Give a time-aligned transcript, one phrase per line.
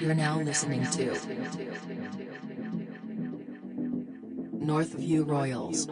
[0.00, 1.10] You're now listening to
[4.60, 5.84] Northview Royals.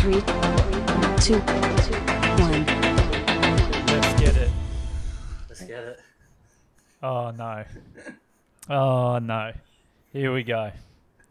[0.00, 0.20] Three,
[1.20, 1.38] two,
[2.40, 2.66] one.
[3.86, 4.50] Let's get it.
[5.48, 6.00] Let's get it.
[7.02, 7.64] Oh no.
[8.68, 9.52] Oh no.
[10.12, 10.72] Here we go.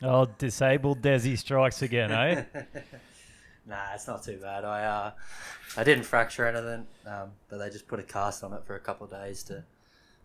[0.02, 2.44] Oh, disabled Dessy strikes again, eh?
[3.70, 4.66] Nah, it's not too bad.
[4.66, 5.12] I uh,
[5.78, 8.80] I didn't fracture anything, um, but they just put a cast on it for a
[8.80, 9.64] couple of days to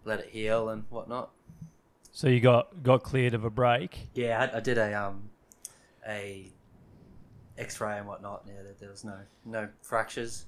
[0.05, 1.30] let it heal and whatnot.
[2.11, 4.09] so you got got cleared of a break.
[4.15, 5.29] Yeah, I, I did a um,
[6.09, 6.51] a
[7.59, 8.45] X-ray and whatnot.
[8.47, 10.47] Yeah, there, there was no no fractures,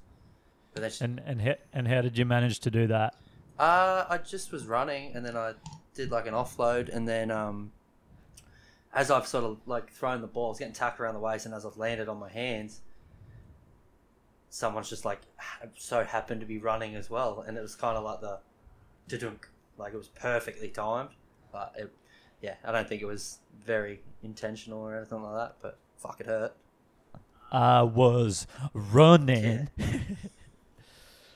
[0.73, 3.15] but that's And and how, and how did you manage to do that?
[3.59, 5.52] Uh, I just was running, and then I
[5.95, 7.73] did like an offload, and then um,
[8.95, 11.45] as I've sort of like thrown the ball, I was getting tacked around the waist,
[11.45, 12.80] and as I've landed on my hands,
[14.50, 15.20] someone's just like
[15.77, 18.38] so happened to be running as well, and it was kind of like the,
[19.09, 19.45] dudunk,
[19.79, 21.10] like it was perfectly timed,
[21.52, 21.93] but it,
[22.40, 26.26] yeah, I don't think it was very intentional or anything like that, but fuck, it
[26.26, 26.54] hurt.
[27.52, 29.68] I was running.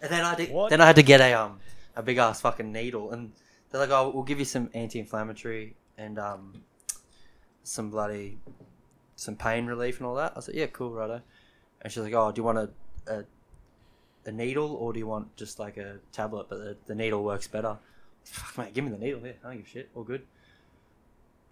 [0.03, 0.51] And then I did.
[0.51, 0.71] What?
[0.71, 1.61] Then I had to get a um
[1.95, 3.33] a big ass fucking needle, and
[3.71, 6.65] they're like, "Oh, we'll give you some anti-inflammatory and um
[7.63, 8.39] some bloody
[9.17, 11.21] some pain relief and all that." I like, "Yeah, cool, righto."
[11.83, 12.71] And she's like, "Oh, do you want a
[13.07, 13.25] a,
[14.27, 16.47] a needle or do you want just like a tablet?
[16.49, 17.77] But the, the needle works better."
[18.25, 19.21] Fuck, mate, give me the needle.
[19.25, 19.89] Yeah, I don't give a shit.
[19.95, 20.23] All good.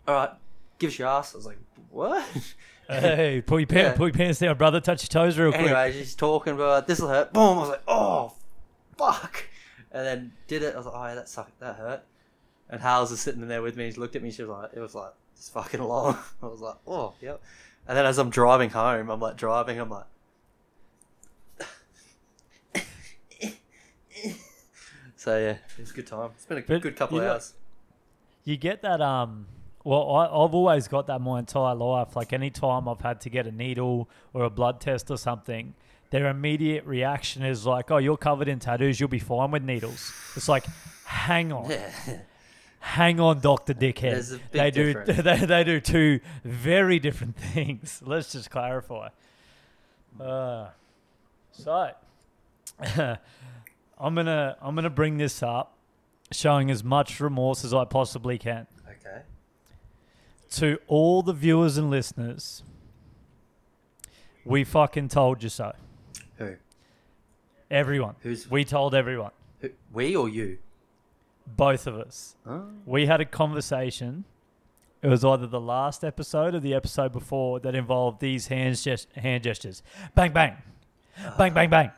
[0.06, 0.30] All right,
[0.78, 1.34] give us your ass.
[1.34, 1.58] I was like,
[1.91, 2.24] "What?"
[2.88, 3.96] hey, pull your, pants, Yeah.
[3.96, 4.80] pull your pants down, brother.
[4.80, 5.62] Touch your toes real quick.
[5.62, 7.32] Anyway, she's talking about this will hurt.
[7.32, 7.58] Boom!
[7.58, 8.32] I was like, oh,
[8.96, 9.44] fuck!
[9.92, 10.74] And then did it.
[10.74, 11.58] I was like, oh, yeah, that sucked.
[11.60, 12.02] That hurt.
[12.70, 13.91] And Hals is sitting in there with me.
[13.91, 14.30] She looked at me.
[14.30, 16.19] She was like, it was like it's fucking long.
[16.42, 17.41] I was like, oh, yep.
[17.86, 19.78] And then as I'm driving home, I'm like driving.
[19.78, 20.04] I'm like.
[25.28, 26.30] So yeah, it was a good time.
[26.34, 27.53] It's been a But good couple of know- hours.
[28.44, 29.47] You get that um
[29.84, 32.16] well I, I've always got that my entire life.
[32.16, 35.75] Like any time I've had to get a needle or a blood test or something,
[36.08, 40.10] their immediate reaction is like, Oh, you're covered in tattoos, you'll be fine with needles.
[40.34, 40.64] It's like,
[41.04, 41.69] hang on.
[41.69, 41.91] Yeah.
[42.80, 44.12] Hang on, Doctor Dickhead.
[44.12, 48.00] There's a big they do they, they do two very different things.
[48.03, 49.08] Let's just clarify.
[50.19, 50.69] Uh,
[51.53, 51.91] so
[53.98, 55.76] I'm gonna I'm gonna bring this up,
[56.32, 59.22] showing as much remorse as I possibly can Okay.
[60.53, 62.62] to all the viewers and listeners.
[64.44, 65.72] We fucking told you so.
[66.36, 66.54] Who?
[67.70, 68.14] Everyone.
[68.22, 69.32] Who's We told everyone.
[69.60, 70.59] who, we or you?
[71.47, 72.36] Both of us.
[72.47, 72.65] Oh.
[72.86, 74.25] We had a conversation.
[75.03, 79.12] It was either the last episode or the episode before that involved these hand, gest-
[79.15, 79.82] hand gestures.
[80.15, 80.56] Bang, bang.
[81.36, 81.91] Bang, bang, bang.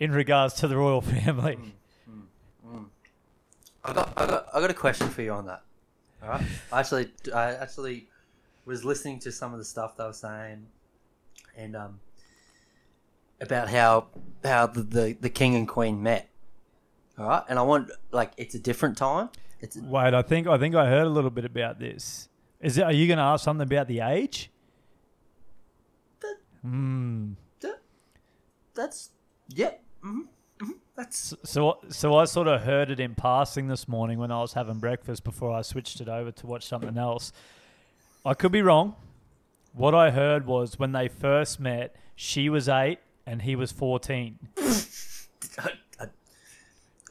[0.00, 1.58] In regards to the royal family.
[3.84, 5.62] I got, I got, I got a question for you on that.
[6.22, 6.42] All right.
[6.72, 8.08] I actually, I actually
[8.64, 10.66] was listening to some of the stuff they were saying,
[11.56, 12.00] and um,
[13.40, 14.06] about how
[14.44, 16.28] how the, the the king and queen met.
[17.18, 19.30] All right, and I want like it's a different time.
[19.60, 22.28] It's a, Wait, I think I think I heard a little bit about this.
[22.60, 22.84] Is it?
[22.84, 24.50] Are you going to ask something about the age?
[26.62, 27.32] Hmm.
[28.74, 29.10] that's
[29.48, 29.72] yeah.
[30.02, 30.20] Hmm
[30.60, 34.40] hmm that's So, so I sort of heard it in passing this morning when I
[34.40, 37.32] was having breakfast before I switched it over to watch something else.
[38.24, 38.96] I could be wrong.
[39.72, 44.38] What I heard was when they first met, she was eight and he was fourteen.
[44.58, 46.06] I, I,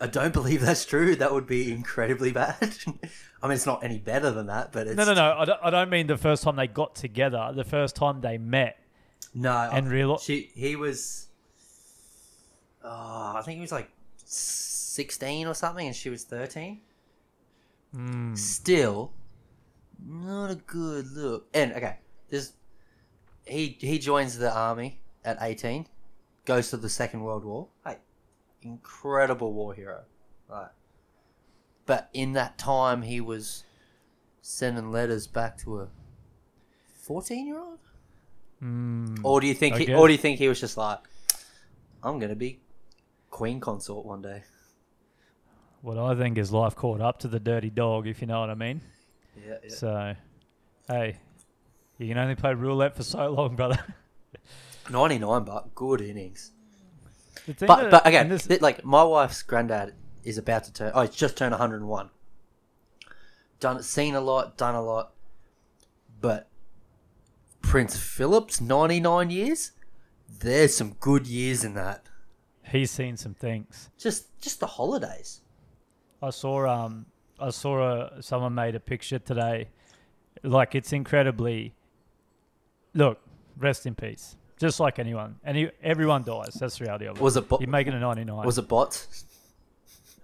[0.01, 1.15] I don't believe that's true.
[1.15, 2.75] That would be incredibly bad.
[3.41, 5.35] I mean, it's not any better than that, but it's No, no, no.
[5.37, 7.51] I don't, I don't mean the first time they got together.
[7.55, 8.77] The first time they met.
[9.33, 11.28] No, And I- real- she he was.
[12.91, 16.81] Oh, I think he was like sixteen or something, and she was thirteen.
[17.93, 18.33] Hmm.
[18.33, 19.13] Still,
[20.03, 21.47] not a good look.
[21.53, 21.97] And okay,
[22.29, 22.53] this
[23.45, 25.85] he he joins the army at eighteen,
[26.45, 27.67] goes to the Second World War.
[27.85, 27.97] Hey,
[28.63, 30.01] incredible war hero,
[30.49, 30.69] right?
[31.85, 33.65] But in that time, he was
[34.41, 35.87] sending letters back to a
[37.03, 37.77] fourteen-year-old.
[38.59, 39.15] Hmm.
[39.23, 39.75] Or do you think?
[39.75, 39.99] I He, guess.
[39.99, 40.99] or do you think he was just like,
[42.03, 42.59] I'm gonna be
[43.29, 44.43] queen consort one day?
[45.81, 48.49] What I think is life caught up to the dirty dog, if you know what
[48.49, 48.81] I mean.
[49.37, 49.57] Yeah.
[49.63, 49.69] yeah.
[49.69, 50.15] So,
[50.87, 51.17] hey,
[51.97, 53.79] you can only play roulette for so long, brother.
[54.89, 56.51] Ninety-nine, but good innings.
[57.59, 59.93] But but again, this- th- like my wife's granddad
[60.23, 60.91] is about to turn.
[60.93, 62.09] Oh, he's just turned 101.
[63.59, 65.11] Done, seen a lot, done a lot,
[66.21, 66.47] but
[67.61, 69.71] Prince Philip's 99 years.
[70.41, 72.03] there's some good years in that.
[72.71, 73.89] He's seen some things.
[73.97, 75.41] Just just the holidays.
[76.21, 77.05] I saw um
[77.39, 77.81] I saw
[78.17, 79.69] a, someone made a picture today.
[80.43, 81.73] Like it's incredibly.
[82.93, 83.19] Look,
[83.57, 84.35] rest in peace.
[84.57, 86.55] Just like anyone, any everyone dies.
[86.59, 87.21] That's the reality of it.
[87.21, 88.45] Was it bo- You're making a 99.
[88.45, 89.25] was it bots?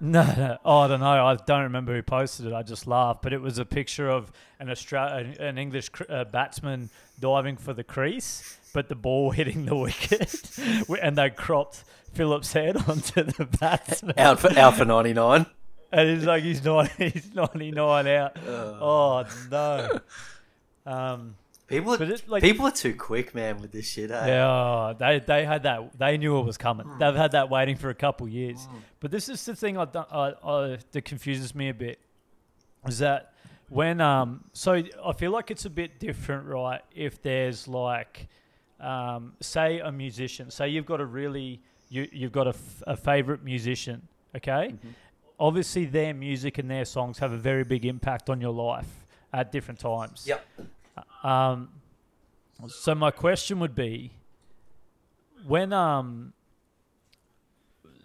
[0.02, 0.58] No, no.
[0.66, 1.26] Oh, I don't know.
[1.26, 2.54] I don't remember who posted it.
[2.54, 3.22] I just laughed.
[3.22, 7.56] But it was a picture of an Austra- an- an English cr- uh, batsman diving
[7.56, 10.36] for the crease, but the ball hitting the wicket,
[11.02, 11.84] and they cropped
[12.14, 14.14] Philip's head onto the batsman.
[14.20, 15.48] Out for out for ninety nine.
[15.92, 18.38] And it's like he's not he's 99 out.
[18.46, 20.00] oh no.
[20.86, 21.36] Um,
[21.68, 24.12] People are, it, like- people are too quick, man, with this shit.
[24.12, 24.28] Eh?
[24.28, 25.98] yeah, they they had that.
[25.98, 26.88] They knew it was coming.
[27.00, 28.68] They've had that waiting for a couple years.
[29.00, 31.98] But this is the thing I, I, I that confuses me a bit.
[32.88, 33.34] Is that
[33.70, 36.82] when um so I feel like it's a bit different, right?
[36.94, 38.28] If there's like
[38.80, 42.96] um say a musician, say you've got a really you you've got a, f- a
[42.98, 44.76] favorite musician, okay?
[45.40, 49.52] Obviously, their music and their songs have a very big impact on your life at
[49.52, 50.26] different times.
[50.28, 50.46] Yep.
[51.24, 51.70] Um,
[52.68, 54.12] so my question would be,
[55.46, 56.32] when um,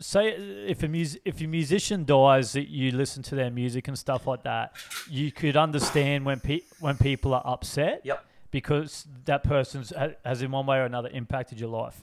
[0.00, 3.98] say if a mus- if a musician dies, that you listen to their music and
[3.98, 4.72] stuff like that,
[5.08, 8.24] you could understand when pe- when people are upset Yep.
[8.50, 12.00] Because that person's ha- has in one way or another impacted your life.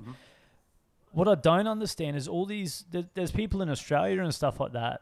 [1.12, 2.86] What I don't understand is all these.
[2.92, 5.02] There, there's people in Australia and stuff like that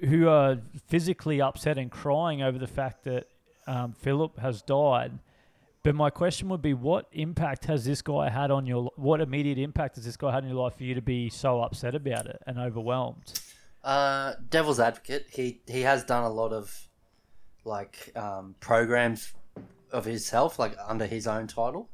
[0.00, 3.28] who are physically upset and crying over the fact that
[3.66, 5.18] um, Philip has died.
[5.82, 8.90] But my question would be, what impact has this guy had on your?
[8.96, 11.60] What immediate impact has this guy had in your life for you to be so
[11.60, 13.38] upset about it and overwhelmed?
[13.82, 15.26] Uh, Devil's Advocate.
[15.30, 16.88] He he has done a lot of
[17.66, 19.34] like um, programs
[19.94, 21.88] of himself, like under his own title.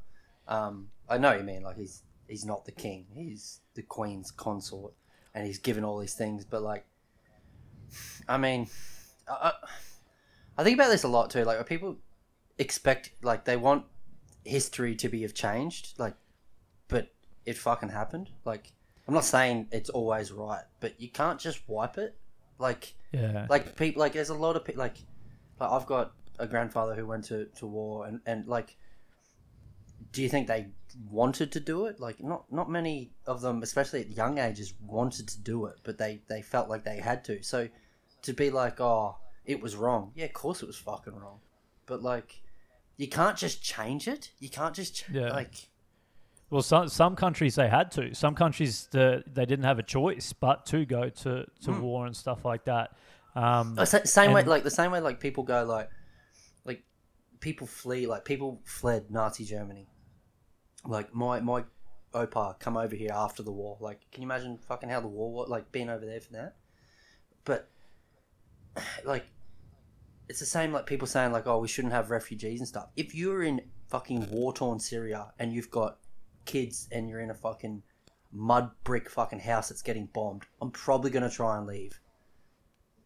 [0.48, 1.62] Um, I know what you mean.
[1.62, 3.06] Like he's he's not the king.
[3.14, 4.94] He's the queen's consort,
[5.34, 6.44] and he's given all these things.
[6.44, 6.84] But like,
[8.28, 8.68] I mean,
[9.28, 9.52] I,
[10.58, 11.44] I- think about this a lot too.
[11.44, 11.96] Like, people
[12.58, 13.84] expect like they want
[14.44, 16.14] history to be have changed, like,
[16.88, 17.08] but
[17.46, 18.30] it fucking happened.
[18.44, 18.72] Like,
[19.08, 22.16] I'm not saying it's always right, but you can't just wipe it.
[22.58, 24.80] Like, Yeah, like people, like there's a lot of people.
[24.80, 24.96] Like,
[25.58, 28.76] like I've got a grandfather who went to, to war, and and like,
[30.12, 30.68] do you think they
[31.10, 32.00] wanted to do it?
[32.00, 35.98] Like, not not many of them, especially at young ages, wanted to do it, but
[35.98, 37.42] they they felt like they had to.
[37.42, 37.68] So,
[38.22, 40.12] to be like, oh, it was wrong.
[40.14, 41.40] Yeah, of course it was fucking wrong,
[41.86, 42.42] but like,
[42.96, 44.30] you can't just change it.
[44.40, 45.30] You can't just ch- Yeah.
[45.30, 45.68] like.
[46.50, 48.12] Well, some some countries they had to.
[48.12, 52.16] Some countries the, they didn't have a choice but to go to, to war and
[52.16, 52.90] stuff like that.
[53.36, 55.88] Um, Oh, sa- same way, like the same way, like people go, like
[57.40, 59.88] people flee, like people fled Nazi Germany.
[60.86, 61.64] Like my my
[62.14, 63.76] opa come over here after the war.
[63.80, 65.48] Like, can you imagine fucking how the war was?
[65.48, 66.56] Like being over there for that.
[67.44, 67.68] But
[69.04, 69.26] like,
[70.28, 70.72] it's the same.
[70.72, 72.88] Like people saying like, oh, we shouldn't have refugees and stuff.
[72.96, 75.98] If you're in fucking war torn Syria and you've got
[76.44, 77.82] kids and you're in a fucking
[78.32, 82.00] mud brick fucking house that's getting bombed, I'm probably gonna try and leave.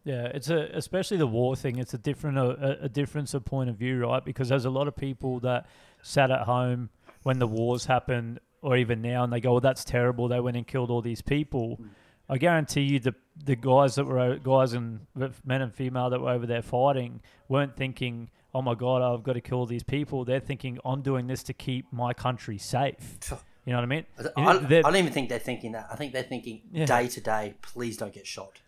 [0.05, 1.77] Yeah, it's a especially the war thing.
[1.79, 4.23] It's a different uh, a, a difference of point of view, right?
[4.23, 5.65] Because there's a lot of people that
[6.03, 6.89] sat at home
[7.23, 10.27] when the wars happened, or even now, and they go, "Well, that's terrible.
[10.27, 11.87] They went and killed all these people." Mm.
[12.29, 15.07] I guarantee you, the the guys that were guys and
[15.43, 19.33] men and female that were over there fighting weren't thinking, "Oh my God, I've got
[19.33, 23.17] to kill these people." They're thinking, "I'm doing this to keep my country safe."
[23.65, 24.05] You know what I mean?
[24.37, 25.87] I, I, I don't even think they're thinking that.
[25.91, 26.85] I think they're thinking Yeah.
[26.85, 28.61] day to day, please don't get shot.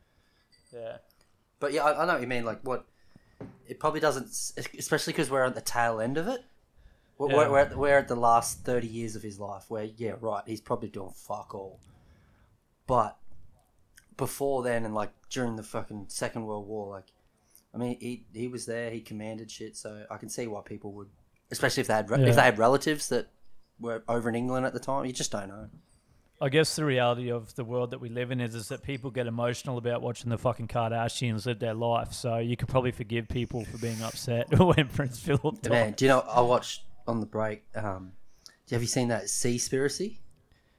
[0.74, 0.98] yeah.
[1.60, 2.46] But yeah, I, I know what you mean.
[2.46, 2.86] Like, what
[3.68, 4.28] it probably doesn't,
[4.78, 6.42] especially because we're at the tail end of it.
[7.18, 7.50] We're, Yeah.
[7.50, 10.44] we're, at, the- we're at the last 30 years of his life where, yeah, right,
[10.46, 11.80] he's probably doing fuck all.
[12.86, 13.18] But
[14.16, 17.06] before then, and like during the fucking Second World War, like,
[17.74, 20.92] I mean, he, he was there, he commanded shit, so I can see why people
[20.94, 21.10] would,
[21.52, 22.28] especially if they had, re- Yeah.
[22.30, 23.28] if they had relatives that
[23.80, 25.70] were over in England at the time, you just don't know.
[26.40, 29.10] I guess the reality of the world that we live in is, is that people
[29.10, 32.14] get emotional about watching the fucking Kardashians live their life.
[32.14, 35.72] So you could probably forgive people for being upset when Prince Philip died.
[35.72, 36.20] Man, do you know?
[36.20, 37.64] I watched on the break.
[37.76, 38.12] Um,
[38.70, 40.18] have you seen that Seaspiracy?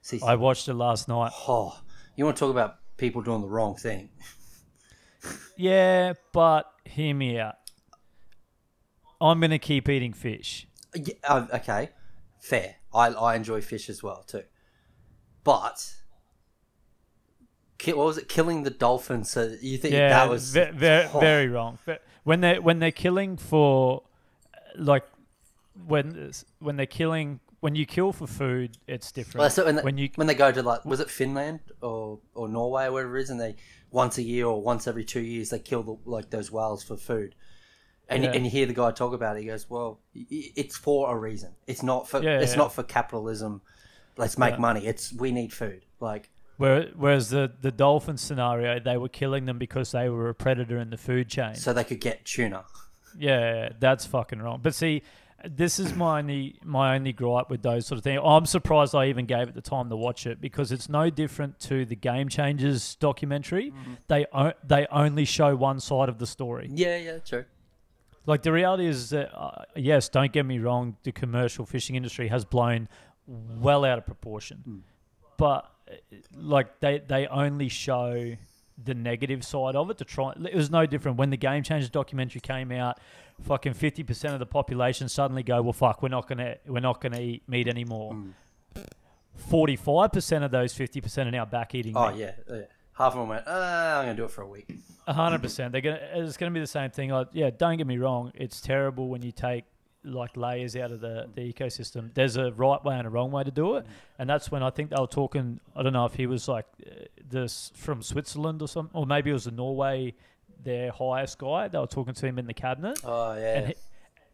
[0.03, 1.33] Sea- I watched it last night.
[1.49, 1.81] oh,
[2.15, 4.11] you want to talk about people doing the wrong thing?
[5.57, 7.57] Yeah, but hear me out.
[9.21, 10.69] I'm going to keep eating fish.
[10.95, 11.91] Yeah, uh, okay,
[12.38, 12.77] fair.
[12.95, 14.45] I I enjoy fish as well too,
[15.49, 15.95] but
[17.87, 18.28] what was it?
[18.28, 19.25] Killing the dolphin.
[19.25, 21.21] So you think Yeah, that was ve- ve- Oh.
[21.21, 21.78] very wrong.
[21.87, 24.02] Ve- When they when they're killing for,
[24.76, 25.05] like,
[25.87, 29.40] when when they're killing when you kill for food, it's different.
[29.40, 32.19] Well, so when, they, when you when they go to like was it Finland or
[32.35, 33.57] or Norway or whatever it is, and they
[33.90, 36.97] once a year or once every two years they kill the, like those whales for
[36.97, 37.35] food,
[38.09, 38.33] and Yeah.
[38.35, 39.40] and you hear the guy talk about it.
[39.40, 41.50] He goes, "Well, it's for a reason.
[41.67, 42.59] It's not for Yeah, it's yeah.
[42.59, 43.62] not for capitalism.
[44.18, 44.58] Let's make Yeah.
[44.60, 44.87] money.
[44.87, 45.87] It's we need food.
[46.00, 50.34] Like Where, whereas the the dolphin scenario, they were killing them because they were a
[50.34, 51.54] predator in the food chain.
[51.54, 52.64] so they could get tuna.
[53.18, 54.60] Yeah, that's fucking wrong.
[54.62, 55.02] But see,
[55.48, 58.20] this is my only my only gripe with those sort of things.
[58.25, 61.58] I'm surprised I even gave it the time to watch it because it's no different
[61.60, 63.72] to the Game Changers documentary.
[64.08, 66.68] They o- they only show one side of the story.
[66.72, 67.44] Yeah, yeah, true.
[68.26, 72.28] Like the reality is that uh, yes, don't get me wrong, the commercial fishing industry
[72.28, 72.88] has blown
[73.28, 74.82] well out of proportion.
[75.37, 75.94] But uh,
[76.35, 78.37] like they they only show
[78.82, 81.90] the negative side of it to try it was no different when the game changers
[81.90, 83.00] documentary came out
[83.42, 87.00] fucking 50% of the population suddenly go well fuck we're not going to we're not
[87.00, 88.16] going to eat meat anymore
[89.50, 92.62] 45% of those 50% are now back eating Oh meat yeah, yeah.
[92.92, 93.47] Half of them went.
[93.47, 94.68] Uh, I'm gonna do it for a week.
[95.06, 95.70] A hundred percent.
[95.70, 96.00] They're gonna.
[96.14, 97.11] It's gonna be the same thing.
[97.11, 98.32] Like, yeah, don't get me wrong.
[98.35, 99.66] It's terrible when you take
[100.05, 102.12] like layers out of the, the ecosystem.
[102.14, 103.87] There's a right way and a wrong way to do it,
[104.19, 105.61] and that's when I think they were talking.
[105.76, 109.31] I don't know if he was like uh, this from Switzerland or something, or maybe
[109.31, 110.14] it was the Norway,
[110.62, 111.69] their highest guy.
[111.69, 113.55] They were talking to him in the cabinet, Oh yeah.
[113.59, 113.75] and he,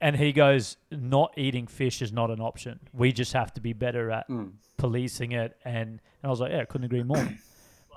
[0.00, 2.78] and he goes, "Not eating fish is not an option.
[2.92, 4.52] We just have to be better at Mm.
[4.76, 7.26] policing it." And and I was like, "Yeah, I couldn't agree more."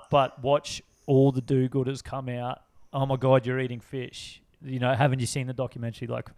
[0.09, 2.61] but watch all the do-gooders come out.
[2.93, 4.41] Oh my god, you're eating fish.
[4.63, 6.07] You know, haven't you seen the documentary?
[6.07, 6.29] Like,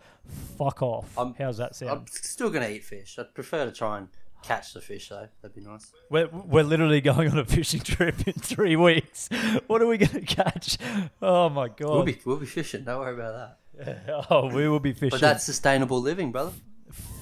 [0.58, 1.18] fuck off.
[1.18, 1.92] I'm- How's that sound?
[1.92, 3.18] I'm still gonna eat fish.
[3.18, 4.10] I'd prefer to try and
[4.44, 5.28] catch the fish though.
[5.42, 5.92] That'd be nice.
[6.10, 9.30] We're, we're literally going on a fishing trip in three weeks.
[9.68, 10.78] What are we going to catch?
[11.22, 11.90] Oh my god!
[11.90, 12.84] We'll be we'll be fishing.
[12.84, 14.26] Don't worry about that.
[14.30, 16.52] oh, we will be fishing But that's sustainable living, brother.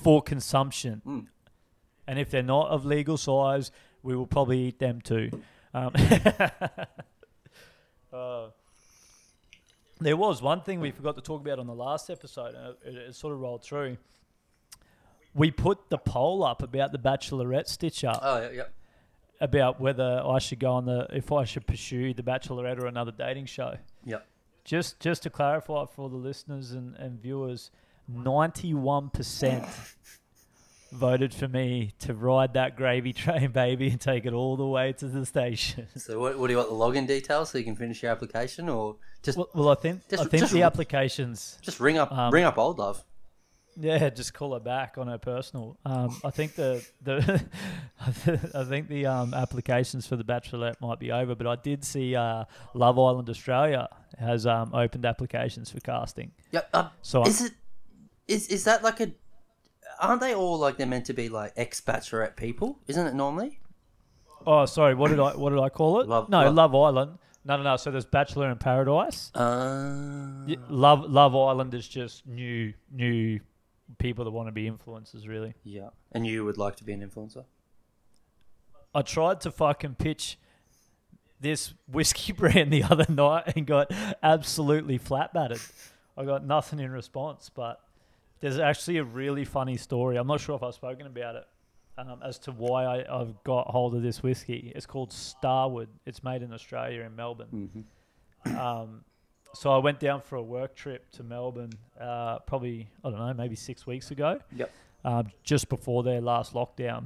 [0.03, 1.01] for consumption.
[1.05, 1.27] Mm.
[2.07, 3.69] And if they're not of legal size,
[4.01, 5.29] we will probably eat them too.
[5.73, 5.91] Um,
[8.13, 8.47] uh,
[9.99, 10.95] there was one thing we mm.
[10.95, 13.97] forgot to talk about on the last episode, and it, it sort of rolled through.
[15.33, 18.63] We put the poll up about the Bachelorette stitch up Oh yeah, yeah.
[19.39, 23.11] about whether I should go on the if I should pursue the Bachelorette or another
[23.11, 23.75] dating show.
[24.05, 24.25] Yep.
[24.63, 27.71] Just just to clarify for the listeners and, and viewers,
[28.07, 29.65] ninety one percent
[30.91, 34.93] voted for me to ride that gravy train, baby, and take it all the way
[34.93, 35.87] to the station.
[35.95, 38.69] So what, what do you want the login details so you can finish your application,
[38.69, 38.95] or
[39.27, 41.57] just well, well, I think Just- I think just- the applications.
[41.61, 43.03] just ring up um, ring up old love?
[43.79, 45.77] Yeah, just call her back on her personal.
[45.85, 47.43] Um, I think the the
[48.55, 52.15] I think the um, applications for the Bachelorette might be over, but I did see
[52.15, 56.31] uh, Love Island Australia has um, opened applications for casting.
[56.51, 56.61] Yeah.
[56.73, 57.51] Uh, So is it
[58.27, 59.11] is is that like a?
[59.99, 62.79] Aren't they all like they're meant to be like ex bachelorette people?
[62.87, 63.59] Isn't it normally?
[64.45, 66.07] oh, sorry, what did I what did I call it?
[66.07, 67.17] Love- no, Love- Love Island.
[67.47, 67.77] No, no, no.
[67.77, 69.31] So there's Bachelor in Paradise.
[69.33, 73.39] Uh, Y- Love Love Island is just new new
[73.99, 75.53] people that want to be influencers, really.
[75.63, 75.89] yeah.
[76.11, 77.45] And you would like to be an influencer?
[78.93, 80.37] I tried to fucking pitch
[81.39, 85.61] this whiskey brand the other night and got absolutely flat battered.
[86.17, 87.79] I got nothing in response, but
[88.41, 90.17] there's actually a really funny story.
[90.17, 91.45] I'm not sure if I've spoken about it
[91.97, 94.71] um, as to why I, I've got hold of this whiskey.
[94.75, 95.89] It's called Starward.
[96.05, 97.85] It's made in Australia in Melbourne.
[98.45, 99.03] Um,
[99.53, 103.33] so I went down for a work trip to Melbourne, uh, probably I don't know,
[103.33, 104.71] maybe six weeks ago Yep.
[105.05, 107.05] um, just before their last lockdown.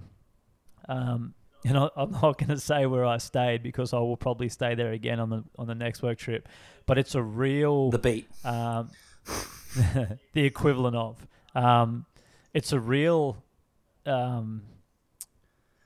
[0.89, 1.33] Um,
[1.63, 4.75] and I, I'm not going to say where I stayed because I will probably stay
[4.75, 6.49] there again on the on the next work trip.
[6.85, 8.27] But it's a real The beat.
[8.43, 8.89] um,
[10.33, 11.25] the equivalent of.
[11.55, 12.05] Um,
[12.53, 13.41] it's a real
[14.05, 14.63] um,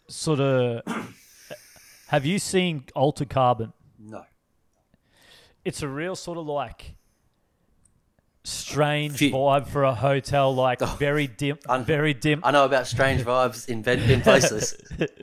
[0.07, 0.81] sort of.
[2.07, 3.73] have you seen Altered Carbon?
[3.99, 4.25] No.
[5.63, 6.95] It's a real sort of like
[8.43, 12.87] strange Few- vibe for a hotel, like very dim, Un- very dim, I know about
[12.87, 14.75] strange vibes in bed in places.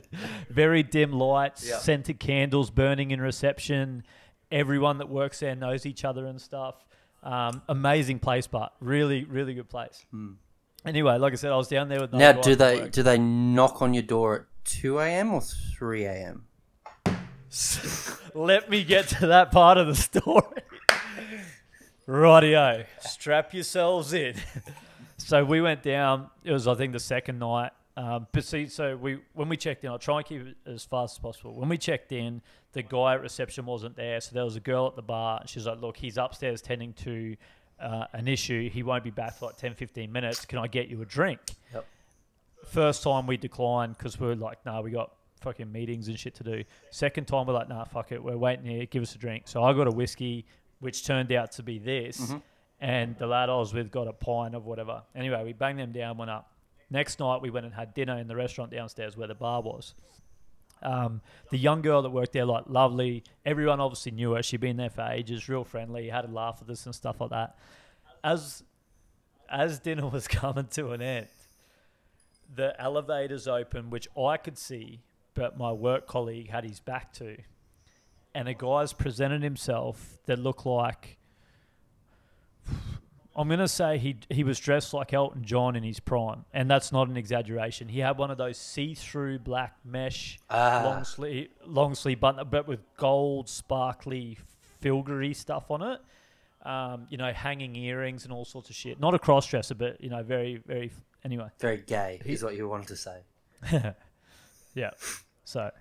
[0.49, 1.77] very dim lights, Yeah.
[1.77, 4.03] scented candles burning in reception.
[4.51, 6.75] Everyone that works there knows each other and stuff.
[7.23, 10.05] Um, amazing place, but really, really good place.
[10.85, 12.11] Anyway, like I said, I was down there with.
[12.11, 15.33] Now, do they do they knock on your door at two a.m.
[15.33, 16.45] or three a.m.?
[18.33, 20.63] Let me get to that part of the story.
[22.07, 24.35] Rightio, strap yourselves in.
[25.17, 26.29] so we went down.
[26.43, 27.71] It was, I think, the second night.
[27.95, 30.83] Um, but see, so we when we checked in, I'll try and keep it as
[30.83, 31.53] fast as possible.
[31.53, 32.41] When we checked in,
[32.71, 35.39] the guy at reception wasn't there, so there was a girl at the bar.
[35.39, 37.35] And she's like, "Look, he's upstairs tending to
[37.79, 38.67] uh, an issue.
[38.69, 40.43] He won't be back for like 10, 15 minutes.
[40.45, 41.39] Can I get you a drink?"
[41.71, 41.85] Yep.
[42.65, 46.35] First time we declined because we are like, nah, we got fucking meetings and shit
[46.35, 46.63] to do.
[46.91, 49.43] Second time we're like, nah, fuck it, we're waiting here, give us a drink.
[49.47, 50.45] So I got a whiskey,
[50.79, 52.33] which turned out to be this,
[52.79, 55.03] and the lad I was with got a pint of whatever.
[55.15, 56.51] Anyway, we banged them down, went up.
[56.89, 59.93] Next night we went and had dinner in the restaurant downstairs where the bar was.
[60.81, 63.23] Um, the young girl that worked there, like lovely.
[63.45, 64.43] Everyone obviously knew her.
[64.43, 67.29] She'd been there for ages, real friendly, had a laugh with us and stuff like
[67.29, 67.57] that.
[68.23, 68.63] As
[69.49, 71.27] as dinner was coming to an end,
[72.53, 75.01] the elevators open, which I could see,
[75.33, 77.37] but my work colleague had his back to,
[78.35, 81.17] and a guy's presented himself that looked like.
[83.35, 86.91] I'm gonna say he he was dressed like Elton John in his prime, and that's
[86.91, 87.87] not an exaggeration.
[87.89, 90.81] He had one of those see-through black mesh Ah.
[90.85, 94.37] long sleeve long sleeve button, but with gold sparkly
[94.83, 95.99] filgery stuff on it.
[96.63, 98.99] Um, you know, hanging earrings and all sorts of shit.
[98.99, 100.91] Not a cross dresser, but you know, very very.
[101.25, 103.19] Anyway, Very gay is what you wanted to say.
[104.75, 104.91] yeah.
[105.45, 105.71] So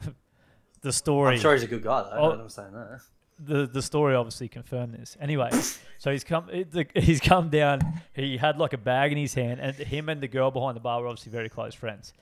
[0.82, 1.34] the story.
[1.34, 2.16] I'm sure he's a good guy though.
[2.16, 2.30] Oh.
[2.40, 3.00] I'm saying that.
[3.38, 5.16] the the story obviously confirmed this.
[5.20, 5.50] Anyway,
[5.98, 6.48] so he's come
[6.94, 7.80] he's come down.
[8.14, 10.80] He had like a bag in his hand, and him and the girl behind the
[10.80, 12.12] bar were obviously very close friends.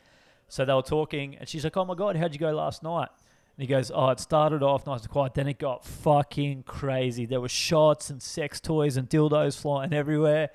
[0.49, 3.08] So they were talking, and she's like, "Oh my god, how'd you go last night?"
[3.56, 7.26] And he goes, "Oh, it started off nice and quiet, then it got fucking crazy.
[7.26, 10.50] There were shots and sex toys and dildos flying everywhere.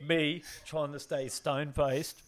[0.00, 2.22] Me trying to stay stone faced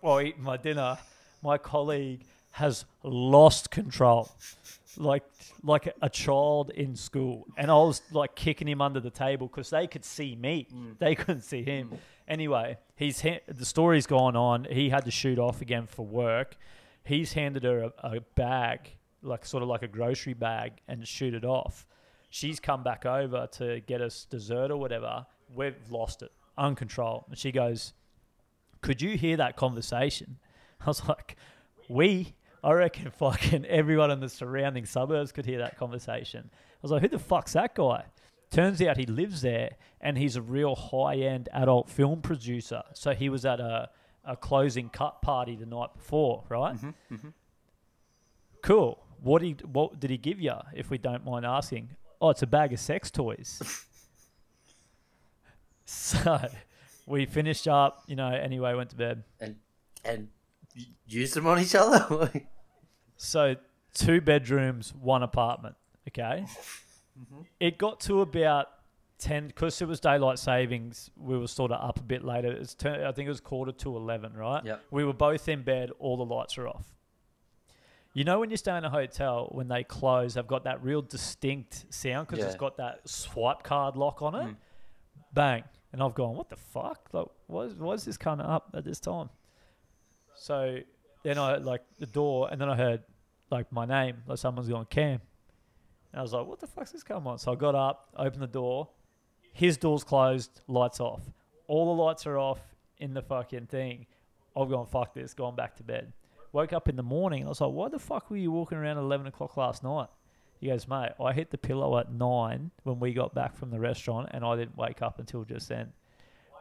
[0.00, 0.98] while eating my dinner.
[1.42, 4.30] My colleague has lost control."
[4.96, 5.24] like
[5.62, 9.70] like a child in school, and I was like kicking him under the table because
[9.70, 10.98] they could see me, mm.
[10.98, 11.90] they couldn't see him.
[11.92, 11.98] Mm.
[12.28, 14.66] Anyway, he's the story's gone on.
[14.70, 16.56] He had to shoot off again for work.
[17.04, 18.90] He's handed her a, a bag,
[19.22, 21.86] like sort of like a grocery bag, and shoot it off.
[22.30, 25.26] She's come back over to get us dessert or whatever.
[25.54, 27.24] We've lost it, uncontrolled.
[27.28, 27.92] And she goes,
[28.80, 30.38] "Could you hear that conversation?"
[30.80, 31.36] I was like,
[31.88, 36.48] "We." I reckon fucking everyone in the surrounding suburbs could hear that conversation.
[36.54, 38.04] I was like, who the fuck's that guy?
[38.52, 42.82] Turns out he lives there and he's a real high end adult film producer.
[42.92, 43.88] So he was at a,
[44.24, 46.76] a closing cut party the night before, right?
[46.76, 47.28] Mm-hmm, mm-hmm.
[48.62, 49.02] Cool.
[49.20, 51.90] What, he, what did he give you, if we don't mind asking?
[52.20, 53.60] Oh, it's a bag of sex toys.
[55.84, 56.48] so
[57.06, 59.24] we finished up, you know, anyway, went to bed.
[59.40, 59.56] And
[60.04, 60.28] and
[61.06, 62.30] used them on each other.
[63.22, 63.54] So
[63.94, 65.76] two bedrooms, one apartment.
[66.08, 66.44] Okay.
[66.44, 67.42] Mm-hmm.
[67.60, 68.66] It got to about
[69.18, 71.08] ten because it was daylight savings.
[71.16, 72.50] We were sort of up a bit later.
[72.50, 74.64] It's turn, I think it was quarter to eleven, right?
[74.64, 74.82] Yep.
[74.90, 75.90] We were both in bed.
[76.00, 76.86] All the lights are off.
[78.12, 81.00] You know when you stay in a hotel when they close, they've got that real
[81.00, 84.46] distinct sound because it's got that swipe card lock on it.
[84.48, 84.56] Mm.
[85.32, 87.08] Bang, and I've gone, what the fuck?
[87.12, 89.30] Like, why is, this coming up at this time?
[90.34, 90.78] So
[91.22, 93.02] then I like the door, and then I heard
[93.50, 95.20] like my name, like someone's going Cam,
[96.12, 98.42] and I was like, "What the fuck's this come on?" So I got up, opened
[98.42, 98.88] the door.
[99.52, 101.22] His door's closed, lights off.
[101.66, 102.60] All the lights are off
[102.98, 104.06] in the fucking thing.
[104.56, 106.12] I've gone fuck this, gone back to bed.
[106.52, 108.96] Woke up in the morning, I was like, "Why the fuck were you walking around
[108.96, 110.08] at eleven o'clock last night?"
[110.62, 113.80] He goes, "Mate, I hit the pillow at nine when we got back from the
[113.80, 115.92] restaurant, and I didn't wake up until just then."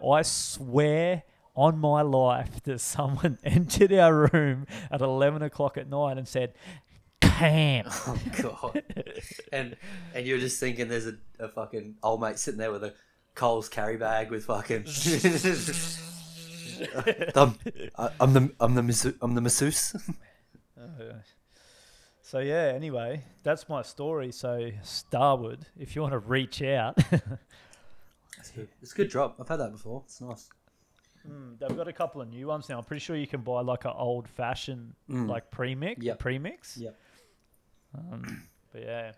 [0.03, 1.21] I swear
[1.55, 6.53] on my life that someone entered our room at 11 o'clock at night and said,
[7.21, 7.85] Cam.
[7.89, 8.83] oh god.
[9.53, 9.77] And
[10.15, 12.95] and you're just thinking there's a, a fucking old mate sitting there with a
[13.35, 14.85] Coles carry bag with fucking.
[17.35, 17.55] I'm,
[18.19, 19.95] I'm the I'm the I'm the masseuse.
[20.79, 21.13] Oh,
[22.32, 24.32] So, yeah, anyway, that's my story.
[24.32, 26.98] So, Starward, if you want to reach out,
[28.82, 29.36] It's a good drop.
[29.38, 30.04] I've had that before.
[30.06, 30.48] It's nice.
[31.60, 32.78] they've got a couple of new ones now.
[32.78, 36.02] I'm pretty sure you can buy like an old fashioned, like premix.
[36.02, 36.20] Yep.
[36.20, 36.78] Premix.
[36.78, 36.98] Yep.
[37.98, 39.12] Um, but yeah.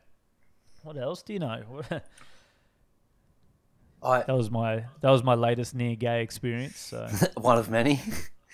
[0.81, 1.61] What else do you know?
[4.01, 6.79] I that was my that was my latest near gay experience.
[6.79, 8.01] So one of many.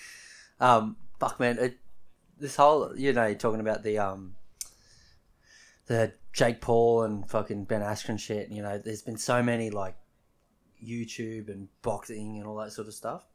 [0.59, 1.77] um, fuck man, it,
[2.37, 4.35] this whole you know you're talking about the um,
[5.89, 8.49] the Jake Paul and fucking Ben Askren shit.
[8.49, 9.95] You know, there's been so many like
[10.81, 13.25] YouTube and boxing and all that sort of stuff.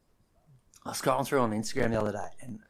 [0.87, 2.61] I was scrolling through on Instagram the other day, and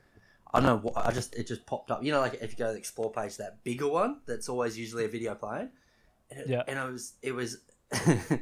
[0.53, 2.03] I don't know what I just it just popped up.
[2.03, 4.79] You know, like if you go to the explore page, that bigger one that's always
[4.79, 5.68] usually a video playing.
[6.31, 6.62] And it, Yeah.
[6.66, 7.59] and it was it was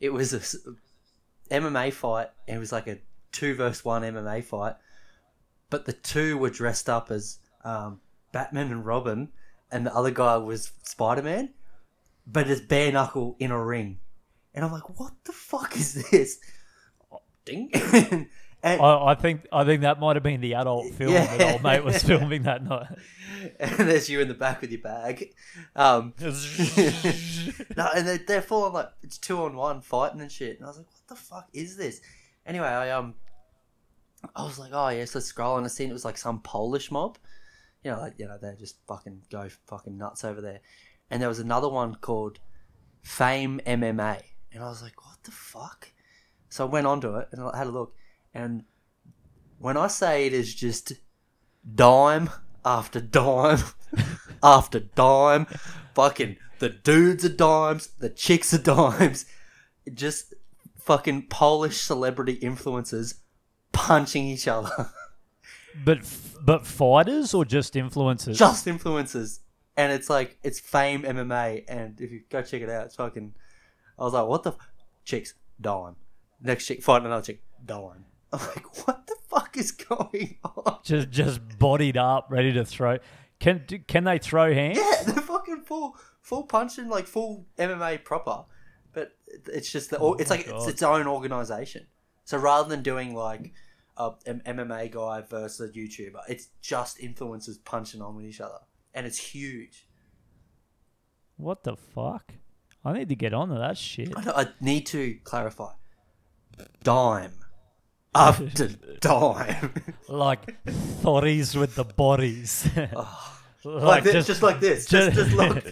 [0.00, 0.40] it was a
[1.54, 2.28] MMA fight.
[2.48, 2.98] And it was like a
[3.32, 4.76] two versus one MMA fight,
[5.70, 8.00] but the two were dressed up as um,
[8.32, 9.28] Batman and Robin,
[9.74, 11.50] and the other guy was Spider Man,
[12.26, 13.98] but it's bare knuckle in a ring,
[14.54, 16.38] and I'm like, what the fuck is this?
[17.44, 17.70] Ding,
[18.64, 21.62] And, I, I think I think that might have been the adult film that old
[21.62, 22.86] mate was filming that night.
[23.60, 25.34] and there's you in the back with your bag.
[25.76, 26.30] Um, no,
[27.94, 30.56] and they're, they're full on like it's two on one fighting and shit.
[30.56, 32.00] And I was like, what the fuck is this?
[32.46, 33.16] Anyway, I um,
[34.34, 36.90] I was like, oh yes, yeah, so scrolling, I seen it was like some Polish
[36.90, 37.18] mob.
[37.84, 40.60] You know, like you know, they just fucking go fucking nuts over there.
[41.10, 42.40] And there was another one called
[43.02, 45.92] Fame MMA, and I was like, what the fuck?
[46.48, 47.94] So I went onto it and I had a look,
[48.32, 48.64] and
[49.58, 50.94] when I say it is just
[51.74, 52.30] dime
[52.64, 53.58] after dime
[54.42, 55.46] after dime.
[55.94, 59.26] Fucking the dudes are dimes, the chicks are dimes.
[59.92, 60.34] Just
[60.76, 63.14] fucking Polish celebrity influencers
[63.72, 64.90] punching each other.
[65.84, 68.36] But f- but fighters or just influencers?
[68.36, 69.40] Just influencers.
[69.76, 71.64] And it's like, it's fame MMA.
[71.68, 73.34] And if you go check it out, it's fucking.
[73.98, 74.50] I was like, what the.
[74.52, 74.70] F-?
[75.04, 75.96] Chicks, dime.
[76.40, 78.04] Next chick fighting another chick, dime.
[78.32, 80.78] I'm like, what the fuck is going on?
[80.82, 82.98] just just bodied up, ready to throw.
[83.40, 84.78] Can can they throw hands?
[84.78, 88.44] Yeah, they're fucking full, full punching, like full MMA proper.
[88.92, 89.12] But
[89.52, 91.86] it's just the, oh it's like it's its own organization.
[92.24, 93.52] So rather than doing like
[93.96, 98.58] a, an MMA guy versus a YouTuber, it's just influencers punching on with each other,
[98.92, 99.86] and it's huge.
[101.36, 102.34] What the fuck?
[102.84, 104.12] I need to get on to that shit.
[104.16, 105.72] I, I need to clarify.
[106.82, 107.32] Dime
[108.14, 108.68] after
[109.00, 109.74] dime,
[110.08, 112.68] Like thotties with the bodies.
[113.64, 114.86] like, this, just, like this.
[114.86, 115.64] Just, just look,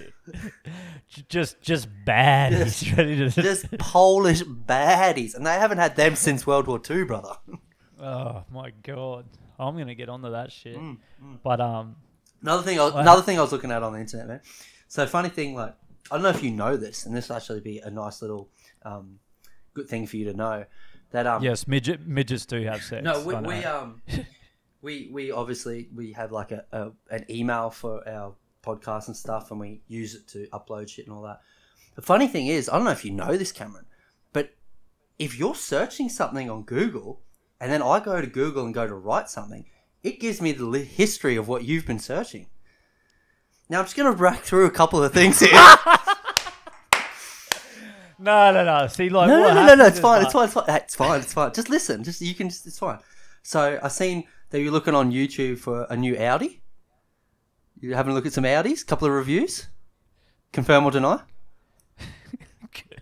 [1.28, 2.52] just just bad.
[2.52, 7.06] He's ready to just Polish baddies, and they haven't had them since World War Two,
[7.06, 7.34] brother.
[8.02, 9.26] Oh my god.
[9.58, 10.76] I'm gonna get onto that shit.
[10.76, 10.98] Mm,
[11.42, 11.96] But um
[12.42, 14.40] Another thing, I, another thing I was looking at on the internet, man.
[14.88, 15.76] So funny thing, like
[16.10, 18.50] I don't know if you know this, and this will actually be a nice little
[18.84, 19.20] um,
[19.74, 20.64] good thing for you to know.
[21.12, 23.04] That um, yes, midget midgets do have sex.
[23.04, 24.02] no, we, we um,
[24.82, 28.34] we we obviously we have like a, a an email for our
[28.64, 31.40] podcast and stuff, and we use it to upload shit and all that.
[31.94, 33.86] The funny thing is, I don't know if you know this, Cameron,
[34.32, 34.54] but
[35.18, 37.20] if you're searching something on Google,
[37.62, 39.64] and then I go to Google and go to write something,
[40.02, 42.46] it gives me the li- history of what you've been searching.
[43.70, 45.50] Now I'm just going to rack through a couple of things here.
[48.18, 48.86] No, no, no.
[48.86, 50.94] See like no, what no, no, no, no, it's fine, it's fine, it's fine, it's
[50.94, 51.52] fine, it's fine.
[51.52, 53.00] Just listen, just you can just, it's fine.
[53.42, 56.62] So I seen that you're looking on YouTube for a new Audi.
[57.80, 59.66] You having a look at some Audis, couple of reviews.
[60.52, 61.20] Confirm or deny?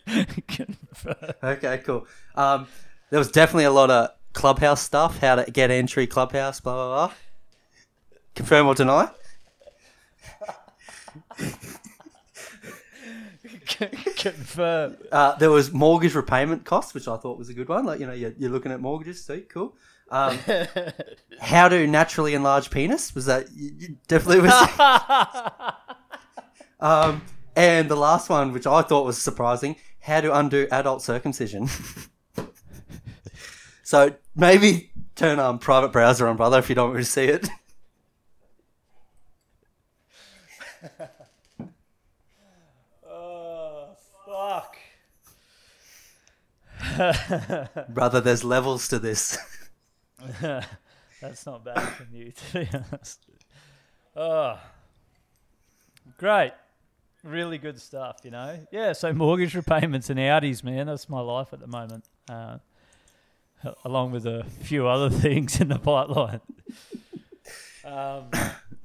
[0.49, 1.35] Confirm.
[1.42, 2.07] Okay, cool.
[2.35, 2.66] Um,
[3.11, 7.06] there was definitely a lot of clubhouse stuff, how to get entry clubhouse, blah blah
[7.06, 7.14] blah.
[8.34, 9.10] Confirm or deny?
[14.16, 14.96] Confirm.
[15.10, 17.86] Uh, there was mortgage repayment costs, which I thought was a good one.
[17.86, 19.74] Like you know, you're, you're looking at mortgages, see, cool.
[20.10, 20.38] Um,
[21.40, 24.78] how to naturally enlarge penis was that you, you definitely was.
[26.80, 27.22] um,
[27.56, 31.68] and the last one, which I thought was surprising, how to undo adult circumcision.
[33.82, 37.48] so maybe turn um private browser on, brother, if you don't want to see it.
[43.09, 43.90] oh
[44.26, 44.76] fuck.
[47.88, 49.38] brother, there's levels to this.
[50.40, 53.26] That's not bad from you, to be honest.
[54.16, 54.59] Oh,
[56.16, 56.53] great.
[57.22, 58.59] Really good stuff, you know?
[58.72, 60.87] Yeah, so mortgage repayments and Audis, man.
[60.87, 62.07] That's my life at the moment.
[62.26, 62.57] Uh,
[63.85, 66.40] along with a few other things in the pipeline.
[67.85, 68.25] Um,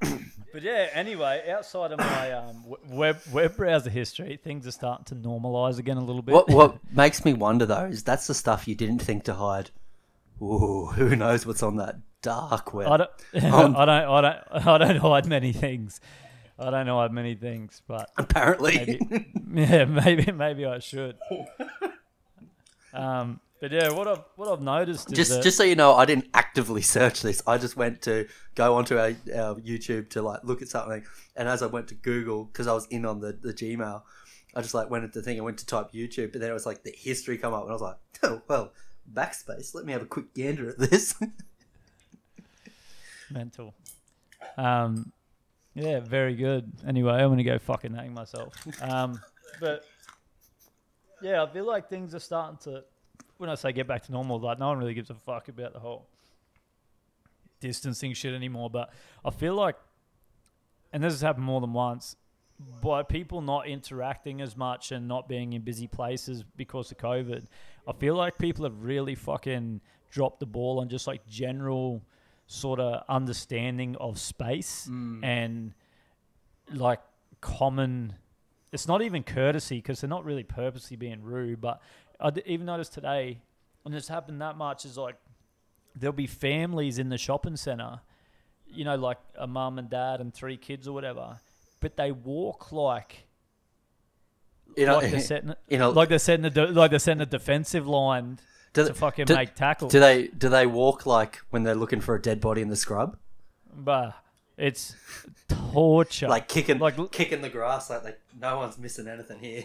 [0.52, 5.14] but yeah, anyway, outside of my um, web, web browser history, things are starting to
[5.28, 6.34] normalize again a little bit.
[6.34, 9.70] What what makes me wonder though is that's the stuff you didn't think to hide.
[10.42, 12.88] Ooh, who knows what's on that dark web?
[12.88, 13.10] I don't,
[13.44, 16.00] Um, I don't, I don't, I don't hide many things.
[16.58, 21.16] I don't hide many things, but Apparently, maybe, yeah, maybe, maybe I should.
[22.92, 25.94] Um, but yeah, what I've what I've noticed is just that, just so you know,
[25.94, 27.42] I didn't actively search this.
[27.46, 31.04] I just went to go onto our, our YouTube to like look at something,
[31.36, 34.02] and as I went to Google because I was in on the the Gmail,
[34.54, 36.54] I just like went at the thing and went to type YouTube, but then it
[36.54, 38.72] was like the history come up, and I was like, oh well,
[39.12, 39.74] backspace.
[39.74, 41.14] Let me have a quick gander at this.
[43.30, 43.74] mental.
[44.56, 45.12] Um,
[45.74, 46.72] yeah, very good.
[46.86, 48.54] Anyway, I'm gonna go fucking hang myself.
[48.82, 49.20] Um,
[49.60, 49.84] but
[51.20, 52.84] yeah, I feel like things are starting to.
[53.38, 55.72] When I say get back to normal, like no one really gives a fuck about
[55.72, 56.06] the whole
[57.60, 58.70] distancing shit anymore.
[58.70, 58.90] But
[59.24, 59.76] I feel like,
[60.92, 62.16] and this has happened more than once,
[62.80, 67.44] by people not interacting as much and not being in busy places because of COVID,
[67.86, 72.02] I feel like people have really fucking dropped the ball on just like general
[72.46, 75.22] sort of understanding of space mm.
[75.22, 75.74] and
[76.72, 77.00] like
[77.40, 78.14] common.
[78.72, 81.60] It's not even courtesy because they're not really purposely being rude.
[81.60, 81.80] But
[82.20, 83.38] I d- even noticed today,
[83.84, 85.16] and it's happened that much, is like
[85.94, 88.00] there'll be families in the shopping center,
[88.66, 91.38] you know, like a mum and dad and three kids or whatever,
[91.80, 93.26] but they walk like
[94.76, 97.20] You know, like they're setting you know, like they're setting a de- like they're setting
[97.22, 98.38] a defensive line
[98.72, 99.90] do, to fucking do- make tackles.
[99.92, 102.76] do they do they walk like when they're looking for a dead body in the
[102.76, 103.16] scrub,
[103.74, 104.14] But
[104.58, 104.94] it's
[105.48, 106.28] torture.
[106.28, 109.64] like kicking Like- kicking the grass, like they, no one's missing anything here.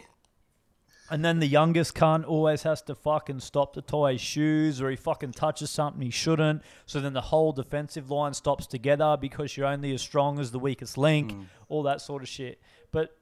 [1.12, 4.90] And then the youngest cunt always has to fucking stop to tie his shoes or
[4.90, 6.62] he fucking touches something he shouldn't.
[6.86, 10.60] So then the whole defensive line stops together because you're only as strong as the
[10.60, 11.36] weakest link,
[11.68, 12.62] all that sort of shit.
[12.94, 13.14] But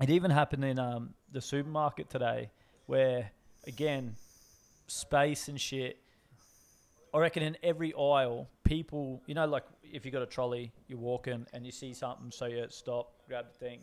[0.00, 2.50] it even happened in um, the supermarket today
[2.86, 3.32] where,
[3.66, 4.14] again,
[4.86, 5.98] space and shit.
[7.12, 11.00] I reckon in every aisle, people, you know, like if you got a trolley, you're
[11.00, 13.80] walking and you see something, so you stop, grab the thing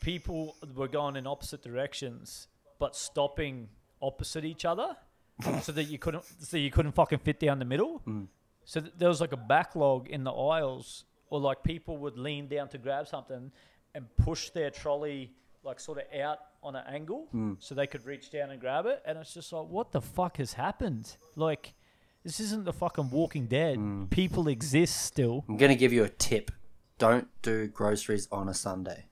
[0.00, 3.68] people were going in opposite directions but stopping
[4.02, 4.96] opposite each other
[5.62, 8.02] so that you couldn't so you couldn't fucking fit down the middle.
[8.06, 8.26] Mm.
[8.64, 12.48] So th- there was like a backlog in the aisles or like people would lean
[12.48, 13.52] down to grab something
[13.94, 15.32] and push their trolley
[15.62, 17.56] like sort of out on an angle mm.
[17.58, 19.02] so they could reach down and grab it.
[19.04, 21.16] And it's just like what the fuck has happened?
[21.34, 21.74] Like
[22.24, 23.78] this isn't the fucking walking dead.
[23.78, 24.10] Mm.
[24.10, 25.44] People exist still.
[25.48, 26.50] I'm gonna give you a tip:
[26.98, 29.06] don't do groceries on a Sunday.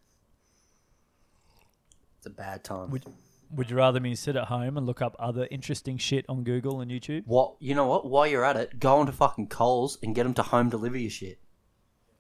[2.25, 2.89] It's a bad time.
[2.89, 3.05] Would
[3.51, 6.81] Would you rather me sit at home and look up other interesting shit on Google
[6.81, 7.27] and YouTube?
[7.27, 7.87] What you know?
[7.87, 10.97] What while you're at it, go onto fucking Coles and get them to home deliver
[10.97, 11.39] your shit.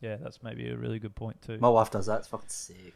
[0.03, 1.57] Yeah, that's maybe a really good point too.
[1.59, 2.19] My wife does that.
[2.19, 2.93] It's fucking sick.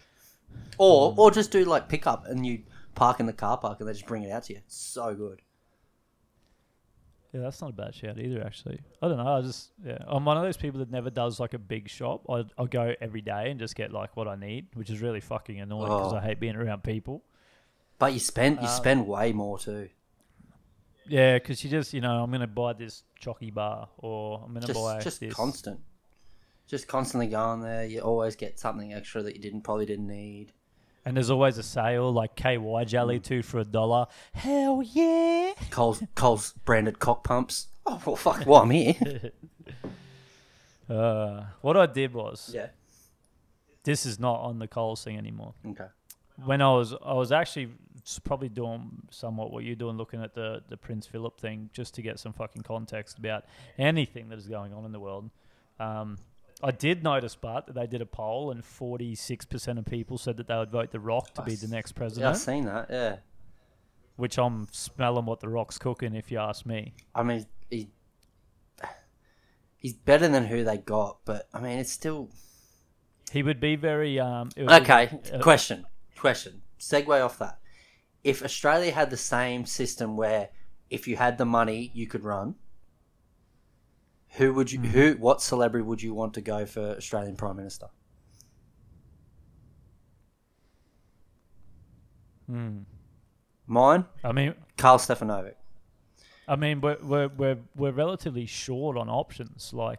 [0.77, 1.19] Or hmm.
[1.19, 4.07] or just do like pickup and you park in the car park and they just
[4.07, 4.59] bring it out to you.
[4.59, 5.41] It's so good.
[7.33, 8.43] Yeah, that's not a bad shout either.
[8.43, 9.27] Actually, I don't know.
[9.37, 12.25] I just yeah, I'm one of those people that never does like a big shop.
[12.31, 15.21] I I'll go every day and just get like what I need, which is really
[15.21, 16.17] fucking annoying because Oh.
[16.17, 17.23] I hate being around people.
[17.99, 19.91] But you spend you Um, spend way more too.
[21.07, 24.67] Yeah, because you just you know I'm gonna buy this chocky bar or I'm gonna
[24.67, 25.35] Just buy just this.
[25.35, 25.81] constant.
[26.67, 27.85] Just constantly going there.
[27.87, 30.53] You always get something extra that you didn't probably didn't need.
[31.09, 34.09] And there's always a sale like KY jelly two for a dollar.
[34.35, 35.55] Hell yeah!
[35.71, 37.69] Coles Coles branded cock pumps.
[37.87, 38.45] Oh well, fuck.
[38.47, 39.33] Well, I'm here.
[40.91, 42.69] Uh, what I did was yeah.
[43.85, 45.53] this is not on the Coles thing anymore.
[45.69, 45.85] Okay.
[46.47, 47.69] when I was I was actually
[48.25, 52.01] probably doing somewhat what you're doing, looking at the the Prince Philip thing, just to
[52.01, 53.45] get some fucking context about
[53.77, 55.29] anything that is going on in the world.
[55.79, 56.17] Um,
[56.63, 60.37] I did notice, but that they did a poll, and 46 percent of people said
[60.39, 62.31] that they would vote The Rock to be the next Yeah, president.
[62.31, 62.87] I've seen that.
[62.91, 63.17] Yeah.
[64.17, 66.95] which I'm smelling what The Rock's cooking, if you ask me.
[67.15, 67.89] I mean, he
[69.77, 72.31] he's better than who they got, but I mean, it's still
[73.31, 74.51] He would be very um.
[74.57, 75.21] it would be- okay.
[75.33, 76.63] uh, question, question.
[76.81, 77.59] Segue off that.
[78.25, 80.49] If Australia had the same system where
[80.91, 82.57] if you had the money, you could run.
[84.33, 84.81] Who would you?
[84.81, 85.13] Who?
[85.15, 87.87] What celebrity would you want to go for Australian Prime Minister?
[92.47, 92.81] Hmm.
[93.67, 95.55] Mine, I mean, Karl Stefanovic.
[96.47, 99.73] I mean, we're we're we're, we're relatively short on options.
[99.75, 99.99] Like,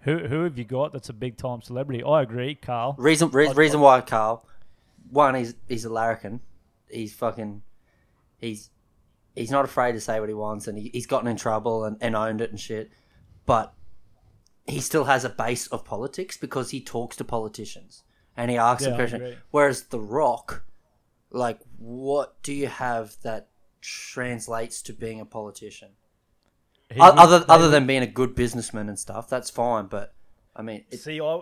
[0.00, 2.02] who who have you got that's a big time celebrity?
[2.02, 2.96] I agree, Karl.
[2.98, 4.44] Reason re- reason why Karl.
[5.10, 6.40] One, he's he's a larrikin.
[6.90, 7.62] He's fucking.
[8.38, 8.70] He's
[9.36, 11.96] he's not afraid to say what he wants, and he, he's gotten in trouble and,
[12.00, 12.90] and owned it and shit.
[13.52, 13.74] But
[14.66, 18.02] he still has a base of politics because he talks to politicians
[18.34, 19.36] and he asks Yeah, a I question.
[19.50, 20.64] Whereas The Rock,
[21.30, 23.48] like, what do you have that
[23.82, 25.90] translates to being a politician?
[26.90, 29.84] He O- would- other they other than being a good businessman and stuff, that's fine.
[29.86, 30.14] But
[30.56, 31.40] I mean, it's see, I,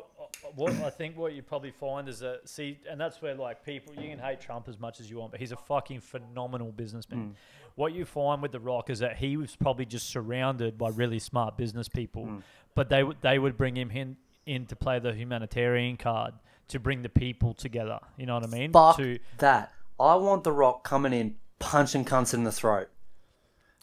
[0.57, 3.95] what I think what you probably find is that see, and that's where like people
[3.95, 7.19] you can hate Trump as much as you want, but he's a fucking phenomenal businessman.
[7.21, 7.35] Mm.
[7.75, 11.19] What you find with The Rock is that he was probably just surrounded by really
[11.19, 12.43] smart business people, mm.
[12.75, 16.35] but they would they would bring him in in to play the humanitarian card
[16.69, 18.01] to bring the people together.
[18.17, 18.73] You know what I mean?
[18.73, 19.73] Fuck To that.
[19.99, 22.89] I want The Rock coming in, punching cunts in the throat.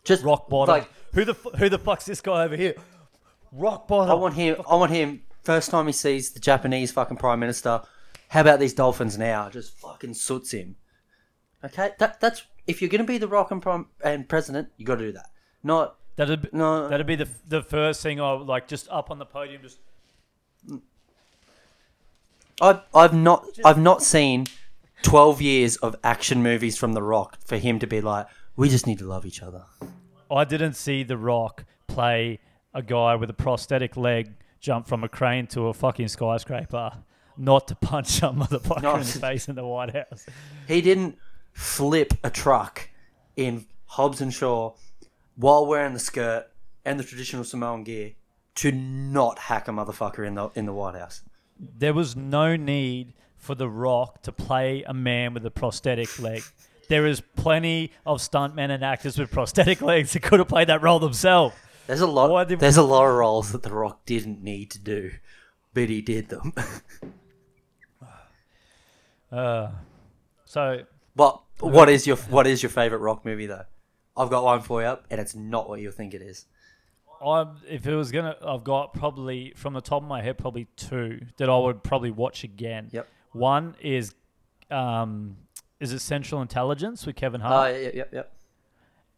[0.04, 0.74] Just rock bottom.
[0.74, 2.76] Like, who the who the fuck's this guy over here?
[3.52, 4.10] Rock bottom.
[4.10, 4.56] I want him.
[4.70, 5.22] I want him.
[5.44, 7.82] First time he sees the Japanese fucking prime minister.
[8.30, 9.50] How about these dolphins now?
[9.50, 10.76] Just fucking soots him.
[11.64, 14.96] Okay, that that's if you're gonna be the Rock and prime and president, you got
[14.96, 15.30] to do that.
[15.64, 16.88] Not That'd be, no.
[16.90, 19.80] that'd be the the first thing I would like just up on the podium just
[22.62, 24.48] I've I've not I've not seen
[25.04, 28.26] twelve years of action movies from the Rock for him to be like,
[28.56, 29.64] we just need to love each other.
[30.30, 32.40] I didn't see The Rock play
[32.74, 36.92] a guy with a prosthetic leg jump from a crane to a fucking skyscraper,
[37.38, 38.96] not to punch some motherfucker No.
[38.96, 40.26] in the face in the White House.
[40.68, 41.18] He didn't
[41.58, 42.88] flip a truck
[43.36, 44.74] in Hobbs and Shaw
[45.36, 46.46] while wearing the skirt
[46.86, 48.12] and the traditional Samoan gear
[48.56, 51.24] to not hack a motherfucker in the in the White House.
[51.60, 56.44] There was no need for The Rock to play a man with a prosthetic leg.
[56.90, 60.84] There is plenty of stuntmen and actors with prosthetic legs that could have played that
[60.84, 61.56] role themselves.
[61.88, 62.48] There's a lot.
[62.48, 65.12] Did- there's a lot of roles that The Rock didn't need to do,
[65.74, 66.54] but he did them.
[69.30, 69.70] Uh,
[70.46, 70.84] so
[71.18, 73.66] but what is your what is your favorite Rock movie though?
[74.16, 76.46] I've got one for you, and it's not what you think it is.
[77.24, 80.68] I'm, if it was gonna, I've got probably from the top of my head probably
[80.76, 82.90] two that I would probably watch again.
[82.92, 83.08] Yep.
[83.34, 84.14] One is,
[84.70, 85.38] um,
[85.80, 87.54] is it Central Intelligence with Kevin Hart?
[87.54, 88.34] Oh, Hart, yep, yep, yep.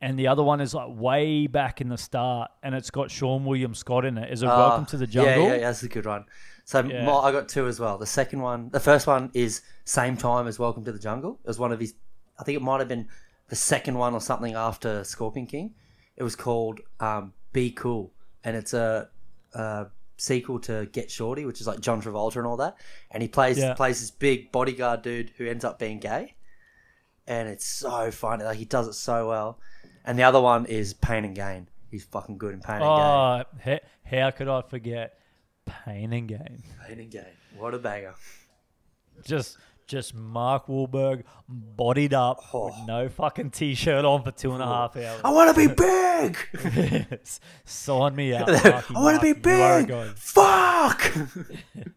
[0.02, 3.44] and the other one is like way back in the start, and it's got Seann
[3.44, 4.32] William Scott in it.
[4.32, 5.44] Is it Ah, Welcome to the Jungle?
[5.44, 6.26] Yeah, yeah, yeah, that's a good one.
[6.70, 7.04] So Yeah.
[7.04, 7.98] my, I got two as well.
[7.98, 11.40] The second one, the first one is same time as Welcome to the Jungle.
[11.44, 11.96] It was one of his.
[12.38, 13.08] I think it might have been
[13.48, 15.74] the second one or something after Scorpion King.
[16.16, 18.12] It was called um, Be Cool,
[18.44, 19.10] and it's a,
[19.56, 22.76] a sequel to Get Shorty, which is like John Travolta and all that.
[23.10, 23.74] And he plays Yeah.
[23.74, 26.36] plays this big bodyguard dude who ends up being gay,
[27.26, 28.44] and it's so funny.
[28.44, 29.60] Like he does it so well.
[30.06, 31.68] And the other one is Pain and Gain.
[31.90, 32.90] He's fucking good in Pain and Gain.
[32.92, 33.44] Oh,
[34.06, 35.19] how could I forget
[35.86, 36.64] Pain and Gain?
[36.88, 37.24] Pain and Gain.
[37.58, 38.16] What a banger.
[39.26, 42.86] Just, just Mark Wahlberg bodied up with Oh.
[42.88, 45.22] no fucking t-shirt on for two and a half hours.
[45.24, 45.74] I want to be
[47.10, 47.20] big.
[47.66, 48.50] Sign me out.
[48.66, 50.18] I want to be Mark, you are a big.
[50.18, 51.14] Fuck.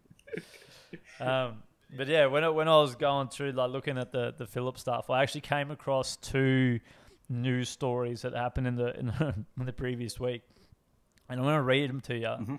[1.20, 1.62] Um,
[1.96, 4.76] but yeah, when I, when I was going through like looking at the the Philip
[4.76, 6.80] stuff, I actually came across two
[7.28, 10.42] news stories that happened in the in the, in the previous week,
[11.28, 12.26] and I'm going to read them to you.
[12.26, 12.56] Mm-hmm.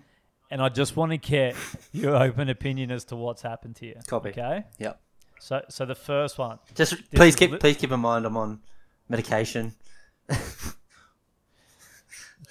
[0.53, 1.55] And I just want to get
[1.91, 3.99] your open opinion as to what's happened here.
[4.05, 4.29] Copy.
[4.29, 4.63] Okay.
[4.77, 5.01] yep.
[5.39, 6.59] So so the first one.
[6.75, 8.61] Just please keep li- please keep in mind I'm on
[9.09, 9.73] medication.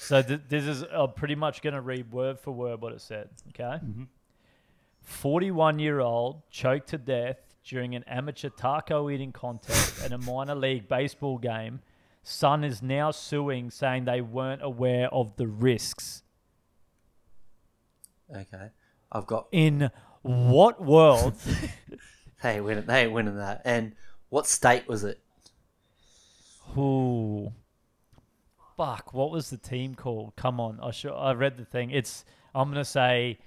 [0.02, 3.00] So th- this is I'm pretty much going to read word for word what it
[3.00, 3.28] said.
[3.50, 3.62] Okay.
[3.62, 4.04] Mm-hmm.
[5.02, 10.56] 41 year old choked to death during an amateur taco eating contest at a minor
[10.56, 11.80] league baseball game.
[12.24, 16.24] Son is now suing, saying they weren't aware of the risks.
[18.34, 18.70] Okay.
[19.10, 19.48] I've got.
[19.52, 19.90] In
[20.22, 21.34] what world?
[22.42, 22.86] They ain't winning.
[22.86, 23.62] They ain't winning that.
[23.64, 23.94] And
[24.28, 25.20] what state was it?
[26.76, 27.52] Ooh.
[28.76, 30.34] Fuck, what was the team called?
[30.36, 30.80] Come on.
[30.82, 31.90] I sure I read the thing.
[31.90, 33.38] It's I'm going to say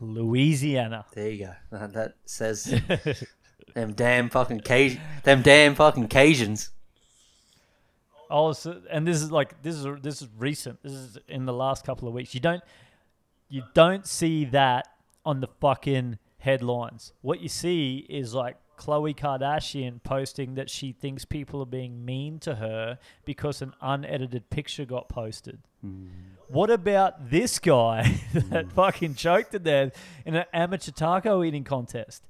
[0.00, 1.04] Louisiana.
[1.14, 1.54] There you go.
[1.92, 2.64] That says
[3.74, 6.70] them damn fucking Caj- them damn fucking Cajuns.
[8.30, 8.54] Oh,
[8.90, 10.82] and this is like this is this is recent.
[10.82, 12.34] This is in the last couple of weeks.
[12.34, 12.62] You don't
[13.48, 14.88] you don't see that
[15.24, 17.12] on the fucking headlines.
[17.22, 22.38] What you see is like Khloe Kardashian posting that she thinks people are being mean
[22.40, 25.60] to her because an unedited picture got posted.
[25.84, 26.08] Mm.
[26.48, 28.72] What about this guy that mm.
[28.72, 29.92] fucking choked to death
[30.24, 32.24] in an amateur taco eating contest?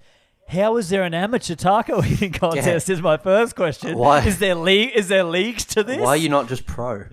[0.49, 2.89] How is there an amateur taco eating contest?
[2.89, 3.97] Is my first question.
[3.99, 4.93] Why- Is there league?
[4.95, 5.99] Is there leagues to this?
[5.99, 7.05] Why are you not just pro?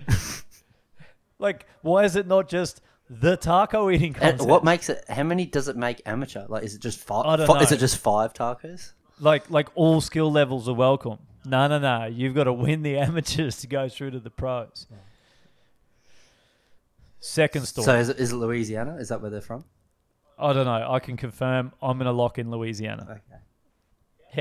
[1.38, 1.66] like?
[1.82, 4.48] Why is it not just the taco eating and contest?
[4.48, 5.04] what makes it?
[5.08, 6.46] How many does it make amateur?
[6.48, 7.26] Like, is it just five?
[7.26, 8.92] I don't fi- Is it just five tacos?
[9.20, 11.18] like like all skill levels are welcome.
[11.44, 12.06] No, no, no.
[12.06, 14.86] You've got to win the amateurs to go through to the pros.
[17.20, 17.84] Second story.
[17.84, 18.96] So is it, is it Louisiana?
[18.96, 19.64] Is that where they're from?
[20.38, 20.90] I don't know.
[20.90, 21.72] I can confirm.
[21.82, 23.06] I'm going to lock in Louisiana.
[23.10, 23.40] Okay.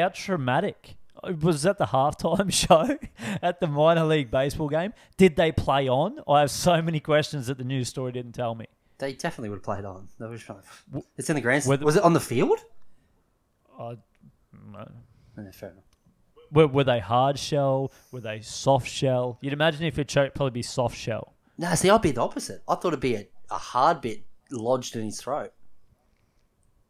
[0.01, 0.95] How traumatic.
[1.41, 2.97] Was that the halftime show
[3.41, 4.93] at the minor league baseball game?
[5.17, 6.19] Did they play on?
[6.27, 8.65] I have so many questions that the news story didn't tell me.
[8.97, 10.07] They definitely would have played on.
[10.19, 11.65] They were just trying to- It's in the grand.
[11.65, 12.59] Were the- was it on the field?
[13.79, 13.97] I,
[14.71, 14.87] no.
[15.53, 15.83] Fair enough.
[16.51, 17.91] were, were they hard shell?
[18.11, 19.37] Were they soft shell?
[19.41, 21.33] You'd imagine if it choked, probably be soft shell.
[21.57, 22.61] No, see, I'd be the opposite.
[22.67, 25.53] I thought it'd be a, a hard bit lodged in his throat.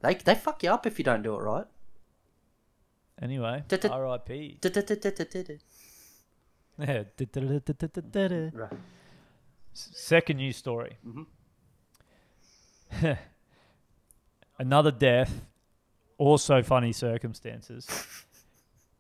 [0.04, 1.66] They they fuck you up if you don't do it right.
[3.22, 4.58] Anyway, Da- da- R.I.P.
[6.78, 7.04] Yeah.
[8.54, 8.72] Right.
[9.74, 10.97] Second news story.
[11.08, 11.24] Mm-hmm.
[14.60, 15.45] Another death,
[16.18, 17.88] also funny circumstances.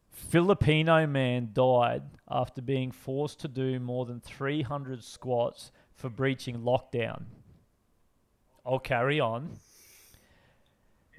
[0.09, 7.23] Filipino man died after being forced to do more than 300 squats for breaching lockdown.
[8.65, 9.59] I'll carry on.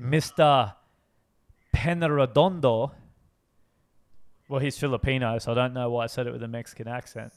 [0.00, 0.74] Mr.
[1.74, 2.90] Penredondo.
[2.90, 2.96] Wait,
[4.48, 7.32] Well, he's Filipino, so I don't know why I said it with a Mexican accent.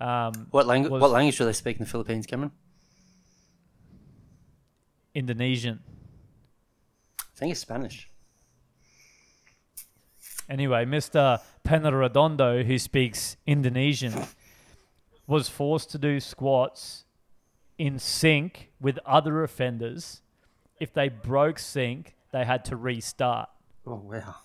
[0.00, 1.00] Um, What language?
[1.00, 2.52] What language do they speak in the Philippines, Cameron?
[5.14, 5.80] Indonesian.
[7.20, 8.08] I think it's Spanish.
[10.48, 11.40] Anyway, Mr.
[11.64, 14.14] Penarredondo, who speaks Indonesian,
[15.26, 17.04] was forced to do squats
[17.78, 20.20] in sync with other offenders.
[20.80, 23.48] If they broke sync, they had to restart.
[23.86, 24.36] Oh wow,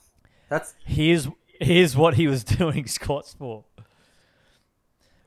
[0.49, 1.27] that's Here's
[1.59, 3.65] here's what he was doing squats for.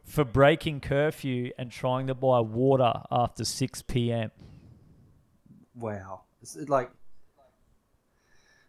[0.05, 4.31] For breaking curfew and trying to buy water after 6 p.m.
[5.75, 6.23] wow.
[6.43, 6.91] It's like,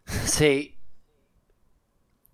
[0.24, 0.76] see,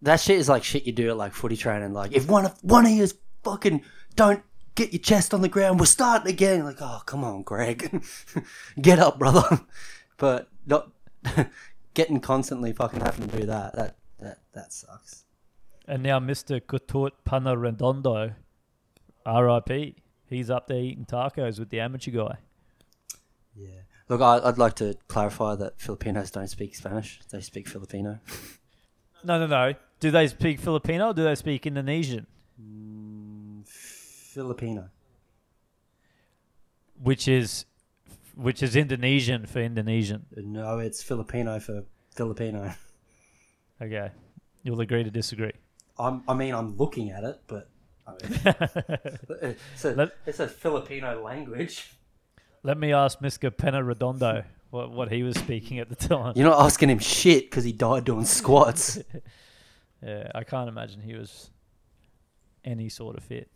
[0.02, 1.92] that shit is like shit you do at like footy training.
[1.92, 3.08] Like, if one of one of you
[3.42, 3.82] fucking
[4.14, 4.42] don't
[4.74, 6.64] get your chest on the ground, we're starting again.
[6.64, 8.02] Like, oh come on, Greg,
[8.80, 9.60] get up, brother.
[10.16, 10.90] But not
[11.94, 13.74] getting constantly fucking having to do that.
[13.74, 15.24] That that that sucks.
[15.88, 16.60] And now Mr.
[16.60, 18.34] Kutut Panarredondo,
[19.26, 19.96] RIP.
[20.26, 22.36] He's up there eating tacos with the amateur guy.
[23.56, 23.68] Yeah.
[24.10, 28.20] Look, I, I'd like to clarify that Filipinos don't speak Spanish; they speak Filipino.
[29.24, 29.74] No, no, no.
[30.00, 32.26] Do they speak Filipino or do they speak Indonesian?
[32.60, 33.19] Mm,
[34.34, 34.88] Filipino.
[37.02, 37.64] Which is
[38.36, 40.26] which is Indonesian for Indonesian.
[40.36, 42.72] Uh, no, it's Filipino for Filipino.
[43.82, 44.10] Okay.
[44.62, 45.52] You'll agree to disagree.
[45.98, 47.70] I'm, I mean, I'm looking at it, but
[48.06, 48.40] I mean,
[49.72, 51.90] it's, a, Let- it's a Filipino language.
[52.62, 53.50] Let me ask Mr.
[53.50, 56.34] Penarredondo what, what he was speaking at the time.
[56.36, 58.98] You're not asking him shit because he died doing squats.
[60.02, 61.50] Yeah, I can't imagine he was
[62.62, 63.50] any sort of fit.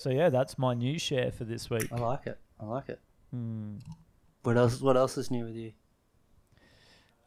[0.00, 1.86] So yeah, that's my new share for this week.
[1.92, 2.38] I like it.
[2.58, 3.00] I like it.
[3.32, 3.74] Hmm.
[4.42, 4.80] What else?
[4.80, 5.72] What else is new with you?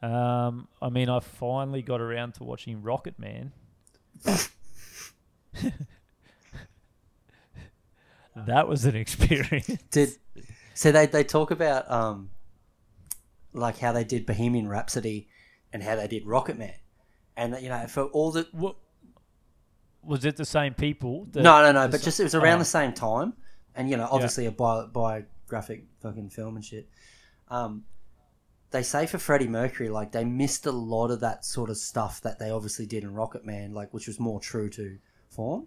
[0.02, 3.52] Um, I mean, I finally got around to watching Rocketman.
[8.34, 9.70] that was an experience.
[9.92, 10.10] Did
[10.74, 12.30] so they they talk about um
[13.52, 15.28] like how they did Bohemian Rhapsody
[15.72, 16.74] and how they did Rocketman,
[17.36, 18.48] and that, you know for all the
[20.06, 21.26] was it the same people?
[21.32, 22.60] that- no no no, but just it was around oh.
[22.60, 23.34] the same time,
[23.74, 26.88] and you know obviously a bi- biographic fucking film and shit.
[27.48, 27.84] Um,
[28.70, 32.20] they say for Freddie Mercury, like they missed a lot of that sort of stuff
[32.22, 34.98] that they obviously did in Rocketman, like which was more true to
[35.30, 35.66] form,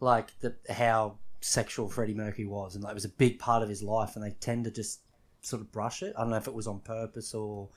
[0.00, 3.68] like the how sexual Freddie Mercury was, and like it was a big part of
[3.68, 5.00] his life, and they tend to just
[5.42, 6.14] sort of brush it.
[6.16, 7.68] I don't know if it was on purpose or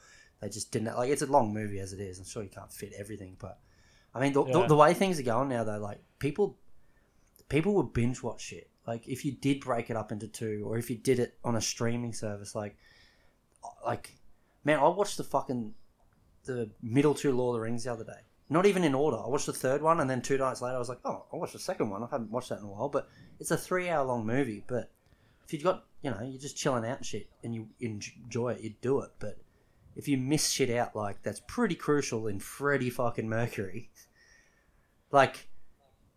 [0.42, 1.10] they just didn't like.
[1.10, 2.20] It's a long movie as it is.
[2.20, 3.60] I'm sure you can't fit everything, but
[4.16, 4.68] I mean the, the, Yeah.
[4.68, 6.58] the way things are going now, though, like people
[7.50, 8.70] people would binge watch shit.
[8.88, 11.56] Like if you did break it up into two, or if you did it on
[11.56, 12.78] a streaming service, like
[13.86, 14.16] like
[14.64, 15.74] man, I watched the fucking
[16.46, 18.22] the middle two Lord of the Rings the other day.
[18.48, 19.18] Not even in order.
[19.18, 21.36] I watched the third one, and then two nights later, I was like, "Oh, I
[21.36, 22.04] watched the second one.
[22.04, 23.10] I haven't watched that in a while." But
[23.40, 24.64] it's a three-hour-long movie.
[24.68, 24.92] But
[25.46, 28.62] if you've got, you know, you're just chilling out and shit, and you enjoy it,
[28.62, 29.10] you'd do it.
[29.18, 29.40] But
[29.96, 33.90] if you miss shit out, like that's pretty crucial in Freddie fucking Mercury.
[35.12, 35.48] Like,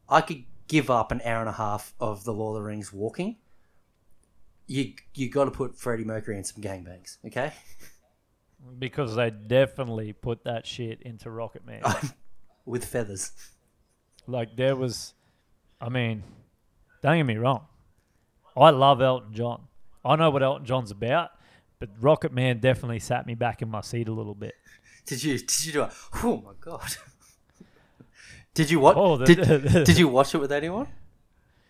[0.08, 2.92] I could give up an hour and a half of the Lord of the Rings
[2.92, 3.36] walking.
[4.66, 7.52] You you got to put Freddie Mercury in some gangbangs, okay?
[8.78, 12.12] because they definitely put that shit into Rocketman.
[12.66, 13.32] With feathers.
[14.26, 15.14] like there was,
[15.80, 16.22] I mean,
[17.02, 17.66] don't get me wrong,
[18.56, 19.62] I love Elton John.
[20.04, 21.30] I know what Elton John's about,
[21.78, 24.54] but Rocketman definitely sat me back in my seat a little bit.
[25.06, 25.90] Did you did you do it?
[26.22, 26.96] Oh my god!
[28.54, 28.96] did you watch?
[28.98, 30.88] Oh, the- did, did you watch it with anyone?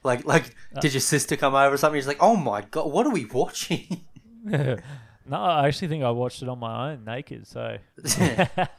[0.04, 2.00] Like like, did your sister come over or something?
[2.00, 4.04] She's like, "Oh my god, what are we watching?"
[4.44, 4.76] no,
[5.30, 7.46] I actually think I watched it on my own naked.
[7.46, 7.78] So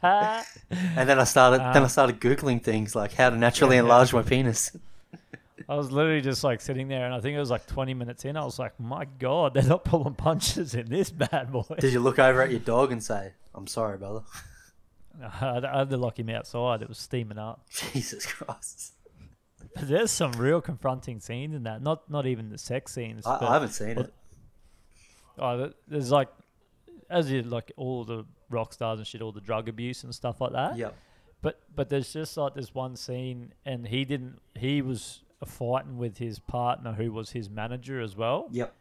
[0.02, 4.12] and then I started then I Uh, started googling things like how to naturally enlarge
[4.12, 4.76] my penis.
[5.70, 8.24] I was literally just like sitting there, and I think it was like 20 minutes
[8.24, 8.36] in.
[8.36, 11.76] I was like, my God, they're not pulling punches in this bad boy.
[11.78, 14.22] Did you look over at your dog and say, "I'm sorry, brother"?
[15.22, 16.82] I had- to lock him outside.
[16.82, 17.66] It was steaming up.
[17.92, 18.94] Jesus Christ!
[19.76, 21.82] But there's some real confronting scenes in that.
[21.82, 23.24] Not not even the sex scenes.
[23.24, 24.12] I, but, I haven't seen it.
[25.38, 26.30] Oh, there's like,
[27.08, 30.40] as you like all the rock stars and shit, all the drug abuse and stuff
[30.40, 30.76] like that.
[30.76, 30.96] Yep.
[31.42, 34.40] But but there's just like this one scene, and he didn't.
[34.58, 38.74] He was fighting with his partner, who was his manager as well, Yep.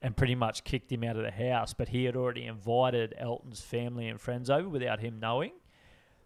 [0.00, 1.72] and pretty much kicked him out of the house.
[1.74, 5.52] But he had already invited Elton's family and friends over without him knowing.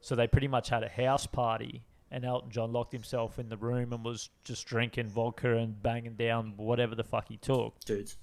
[0.01, 3.57] So they pretty much had a house party, and Elton John locked himself in the
[3.57, 7.81] room and was just drinking vodka and banging down whatever the fuck he took.
[7.85, 8.17] Dudes.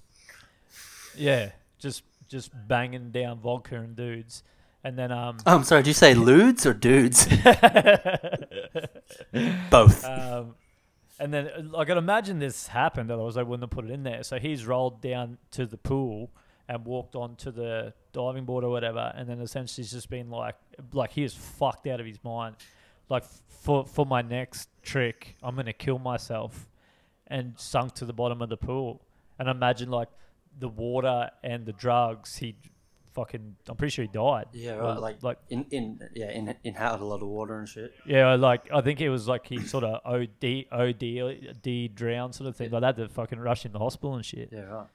[1.16, 4.42] Yeah, just just banging down vodka and dudes.
[4.82, 7.26] and then um, I'm sorry, did you say lewds or dudes?
[9.70, 10.04] Both.
[10.04, 10.54] um,
[11.18, 14.02] and then uh, I can imagine this happened, otherwise they wouldn't have put it in
[14.02, 14.22] there.
[14.22, 16.30] So he's rolled down to the pool
[16.68, 20.56] and walked onto the diving board or whatever, and then essentially he's just been like,
[20.92, 22.56] like he is fucked out of his mind.
[23.08, 26.68] Like for for my next trick, I'm gonna kill myself,
[27.26, 29.02] and sunk to the bottom of the pool.
[29.38, 30.08] And imagine like
[30.58, 32.36] the water and the drugs.
[32.36, 32.56] He
[33.14, 34.46] fucking, I'm pretty sure he died.
[34.52, 34.98] yeah, right.
[34.98, 37.92] Like, like in, in yeah, in inhaled a lot of water and shit.
[38.06, 40.98] yeah, like I think it was like he sort of OD, OD,
[41.62, 42.70] D drown sort of thing.
[42.70, 44.50] Like that to fucking rush him to hospital and shit.
[44.52, 44.86] Yeah, right.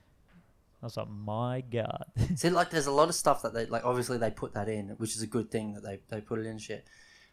[0.81, 2.05] I was like, my god.
[2.35, 3.83] See, like, there's a lot of stuff that they like.
[3.85, 6.45] Obviously, they put that in, which is a good thing that they, they put it
[6.45, 6.85] in shit.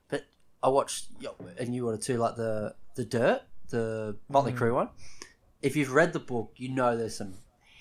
[0.09, 0.25] But
[0.63, 1.11] I watched,
[1.59, 4.59] and you have too, like the the Dirt, the Motley Mm.
[4.59, 4.89] Crue one.
[5.63, 7.35] If you've read the book, you know there's some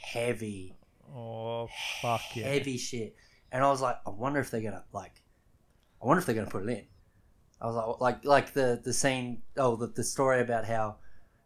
[0.03, 0.75] heavy,
[1.15, 1.67] oh
[2.01, 2.47] fuck yeah.
[2.47, 3.15] heavy shit.
[3.51, 5.21] And I was like, I wonder if they're gonna like,
[6.01, 6.85] I wonder if they're gonna put it in.
[7.61, 10.97] I was like, like, like the the scene, oh, the the story about how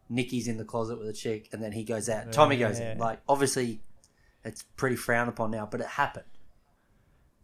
[0.08, 2.32] Nikki's in the closet with a chick, and then he goes out.
[2.32, 2.98] Tommy goes in.
[2.98, 3.80] Like, obviously,
[4.44, 6.24] it's pretty frowned upon now, but it happened.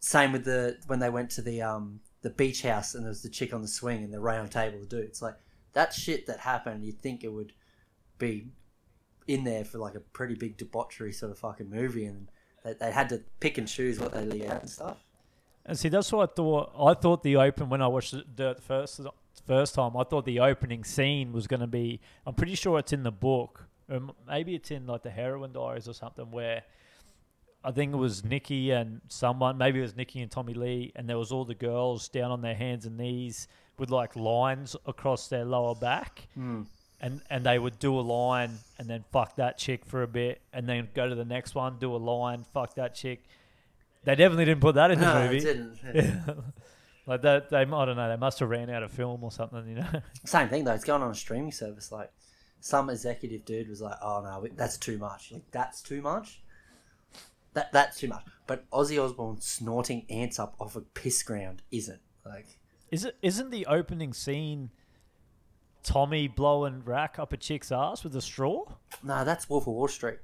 [0.01, 3.23] Same with the when they went to the um the beach house and there was
[3.23, 5.37] the chick on the swing and the round table of It's Like
[5.75, 7.53] that shit that happened, you'd think it would
[8.19, 8.49] be
[9.27, 12.29] in there for like a pretty big debauchery sort of fucking movie, and
[12.65, 14.99] they, they had to pick and choose what they leave out and stuff.
[15.65, 16.73] And see, that's what I thought.
[16.79, 19.01] I thought the open when I watched the first
[19.47, 19.97] first time.
[19.97, 22.01] I thought the opening scene was going to be.
[22.27, 25.89] I'm pretty sure it's in the book, or maybe it's in like the Heroin Diaries
[25.89, 26.63] or something where.
[27.65, 31.09] I think it was Nikki and someone, maybe it was Nikki and Tommy Lee, and
[31.09, 35.27] there was all the girls down on their hands and knees with like lines across
[35.29, 36.63] their lower back, hmm.
[37.01, 40.41] And and they would do a line and then fuck that chick for a bit,
[40.53, 43.23] and then go to the next one, do a line, fuck that chick.
[44.05, 45.41] They definitely didn't put that in the No, movie.
[45.41, 45.79] didn't.
[45.95, 46.35] Yeah.
[47.07, 48.09] like that, they I don't know.
[48.09, 50.01] They must have ran out of film or something, you know.
[50.25, 50.75] Same thing though.
[50.75, 51.91] It's going on a streaming service.
[51.93, 52.11] Like
[52.61, 55.33] some executive dude was like, "Oh no, that's too much.
[55.33, 56.41] Like that's too much.
[57.55, 62.01] That that's too much." But Ozzy Osbourne snorting ants up off a piss ground isn't
[62.25, 62.59] like.
[62.91, 63.17] Is it?
[63.23, 64.71] Isn't the opening scene
[65.87, 68.65] Tommy blowing rack up a chick's ass with a straw?
[69.03, 70.19] No, that's Wolf of Wall Street.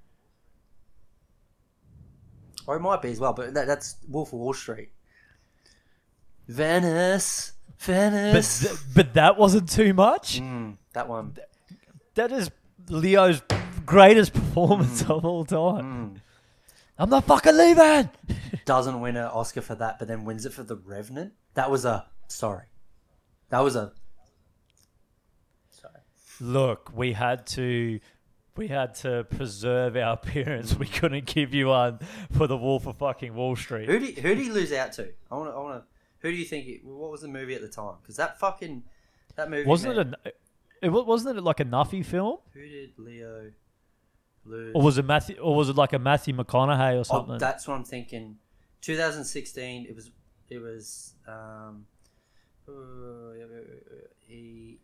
[2.67, 4.91] Or it might be as well, but that, that's Wolf of Wall Street.
[6.49, 8.61] Venice, But Venice.
[8.61, 10.41] th- but that wasn't too much.
[10.41, 11.37] Mm, that one.
[12.15, 12.51] That is
[12.89, 13.41] Leo's
[13.87, 16.21] greatest performance of all time.
[16.99, 18.11] I'm not fucking leaving.
[18.65, 21.33] doesn't win an Oscar for that, but then wins it for The Revenant.
[21.55, 22.67] That was a sorry.
[23.51, 23.93] That was a.
[26.43, 28.01] Look, we had to.
[28.57, 30.77] We had to preserve our appearance.
[30.77, 32.01] We couldn't give you one
[32.33, 33.89] for the Wolf of fucking Wall Street.
[33.89, 35.09] Who do you, who do you lose out to?
[35.31, 35.55] I want to.
[35.55, 35.87] I want to.
[36.19, 36.67] Who do you think?
[36.67, 37.95] It, what was the movie at the time?
[38.03, 38.83] Because that fucking
[39.37, 40.35] that movie Wasn't man, it
[40.83, 40.87] a?
[40.87, 43.53] It wasn't it like a Nuffy film, Who did Leo
[44.45, 44.73] lose?
[44.75, 47.39] or was it Matthew, or was it like a Matthew McConaughey or Oh, something?
[47.39, 48.37] that's what I'm thinking.
[48.81, 49.87] 2016.
[49.89, 50.11] It was.
[50.51, 51.15] It was.
[51.29, 51.87] Um.
[52.69, 52.73] uh,
[54.19, 54.81] He.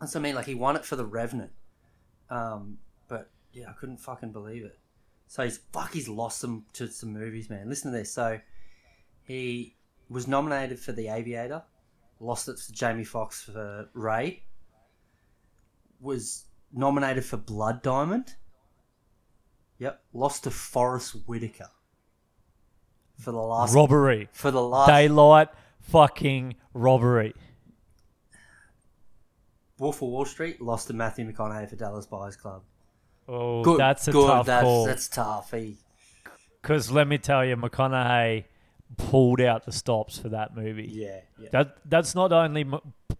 [0.00, 0.34] That's what I mean.
[0.34, 1.52] Like he won it for the Revenant.
[2.30, 2.78] Um.
[3.08, 4.78] But yeah, I couldn't fucking believe it.
[5.28, 5.92] So he's fuck.
[5.92, 7.68] He's lost some to some movies, man.
[7.68, 8.12] Listen to this.
[8.12, 8.40] So
[9.22, 9.76] he
[10.08, 11.62] was nominated for The Aviator.
[12.20, 14.42] Lost it to Jamie Foxx for Ray.
[16.00, 18.36] Was nominated for Blood Diamond.
[19.78, 21.68] Yep, lost to Forest Whitaker
[23.18, 25.48] for the last robbery, for the last daylight,
[25.80, 27.34] fucking robbery.
[29.78, 30.60] Wolf of Wall Street.
[30.60, 32.62] Lost to Matthew McConaughey for Dallas Buyers Club.
[33.28, 34.26] Oh, Good, that's a good.
[34.26, 34.86] tough that's, call.
[34.86, 35.50] That's tough.
[35.52, 35.76] He,
[36.62, 38.44] Because let me tell you, McConaughey
[38.96, 40.88] pulled out the stops for that movie.
[40.92, 41.48] yeah, yeah.
[41.50, 42.78] That that's not only M-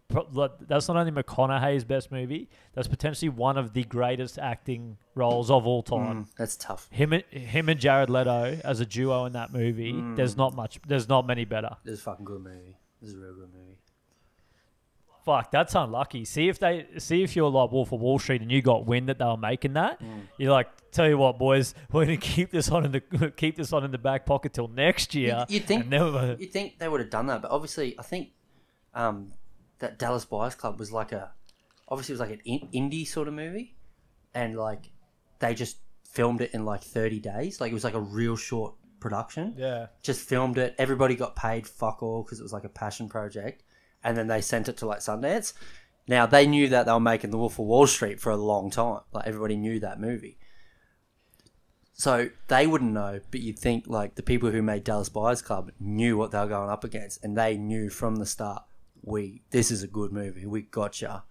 [0.09, 2.48] pro- like, that's not only McConaughey's best movie.
[2.74, 6.24] That's potentially one of the greatest acting roles of all time.
[6.24, 6.86] Mm, that's tough.
[6.92, 9.92] Him and him and Jared Leto as a duo in that movie.
[9.92, 10.14] Mm.
[10.14, 10.78] There's not much.
[10.86, 11.70] There's not many better.
[11.84, 12.76] This a fucking good movie.
[13.02, 13.78] This is a real good movie.
[15.27, 16.24] Fuck, that's unlucky.
[16.24, 19.09] See if they see if you're like Wolf of Wall Street and you got wind
[19.09, 20.01] that they were making that.
[20.01, 20.29] Mm.
[20.39, 23.72] You're like, tell you what, boys, we're gonna keep this on in the keep this
[23.72, 25.45] on in the back pocket till next year.
[25.49, 28.31] You'd, you'd think and you'd think they would have done that, but obviously, I think
[28.95, 29.33] um,
[29.81, 31.33] that Dallas Buyers Club was like a
[31.89, 33.74] obviously it was like an in- indie sort of movie,
[34.33, 34.91] and like
[35.41, 37.61] they just filmed it in like thirty days.
[37.61, 39.55] Like it was like a real short production.
[39.59, 39.87] yeah.
[40.03, 40.74] just filmed it.
[40.79, 43.64] Everybody got paid fuck all because it was like a passion project,
[44.07, 45.52] and then they sent it to like Sundance.
[46.09, 48.70] Now they knew that they were making The Wolf of Wall Street for a long
[48.70, 49.00] time.
[49.12, 50.38] Like everybody knew that movie.
[51.92, 55.72] So they wouldn't know, but you'd think like the people who made Dallas Buyers Club
[55.80, 58.62] knew what they were going up against, and they knew from the start,
[59.02, 61.24] we this is a good movie, we gotcha.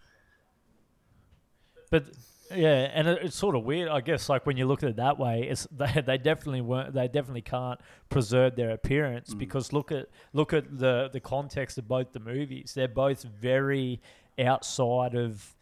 [1.91, 2.05] But
[2.54, 4.30] yeah, and it, it's sort of weird, I guess.
[4.30, 6.93] Like when you look at it that way, it's they, they definitely weren't.
[6.93, 7.80] They definitely can't
[8.10, 9.39] preserve their appearance mm.
[9.39, 12.74] because look at look at the the context of both the movies.
[12.76, 14.02] They're both very
[14.39, 15.56] outside of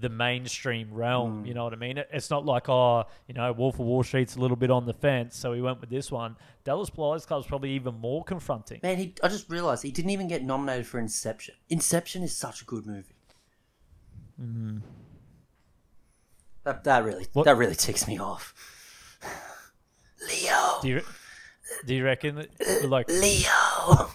[0.00, 1.44] the mainstream realm.
[1.44, 1.48] Mm.
[1.48, 1.98] You know what I mean?
[1.98, 4.86] It, it's not like oh, you know, Wolf of Wall Street's a little bit on
[4.86, 6.36] the fence, so we went with this one.
[6.64, 8.80] Dallas Buyers Club's probably even more confronting.
[8.82, 11.54] Man, he, I just realized he didn't even get nominated for Inception.
[11.68, 13.14] Inception is such a good movie.
[14.40, 14.80] Mm.
[16.64, 18.54] That that really What- that really ticks me off.
[20.28, 21.02] Leo, Do you
[21.86, 24.10] do you reckon that, like Leo.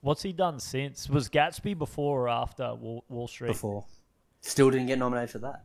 [0.00, 1.08] what's he done since?
[1.08, 3.48] Was Gatsby before or after Wall, Wall Street?
[3.48, 3.84] Before,
[4.40, 5.64] still didn't get nominated for that.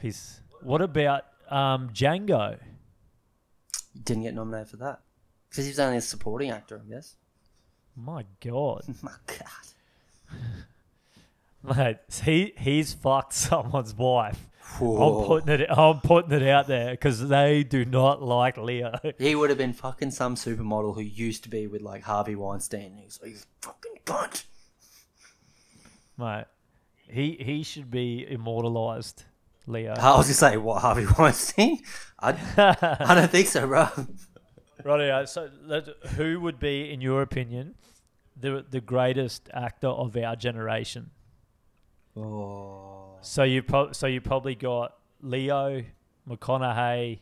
[0.00, 2.58] He's what about um, Django?
[4.04, 5.00] Didn't get nominated for that
[5.50, 7.16] because he was only a supporting actor, I guess.
[7.96, 10.30] My God, My God.
[11.62, 14.48] mate, he he's fucked someone's wife.
[14.78, 15.20] Whoa.
[15.22, 15.66] I'm putting it.
[15.70, 18.92] I'm putting it out there because they do not like Leo.
[19.18, 22.98] He would have been fucking some supermodel who used to be with like Harvey Weinstein.
[23.02, 24.44] He's like, fucking cunt.
[26.18, 26.44] mate,
[27.08, 29.24] he he should be immortalized.
[29.66, 29.92] Leo.
[29.98, 31.80] I was gonna say what Harvey Weinstein.
[32.18, 33.88] I, I don't think so, bro.
[34.82, 35.28] Right.
[35.28, 35.50] So,
[36.16, 37.74] who would be, in your opinion,
[38.34, 41.10] the the greatest actor of our generation?
[42.18, 45.84] Oh, So you pro- so you probably got Leo,
[46.28, 47.20] McConaughey,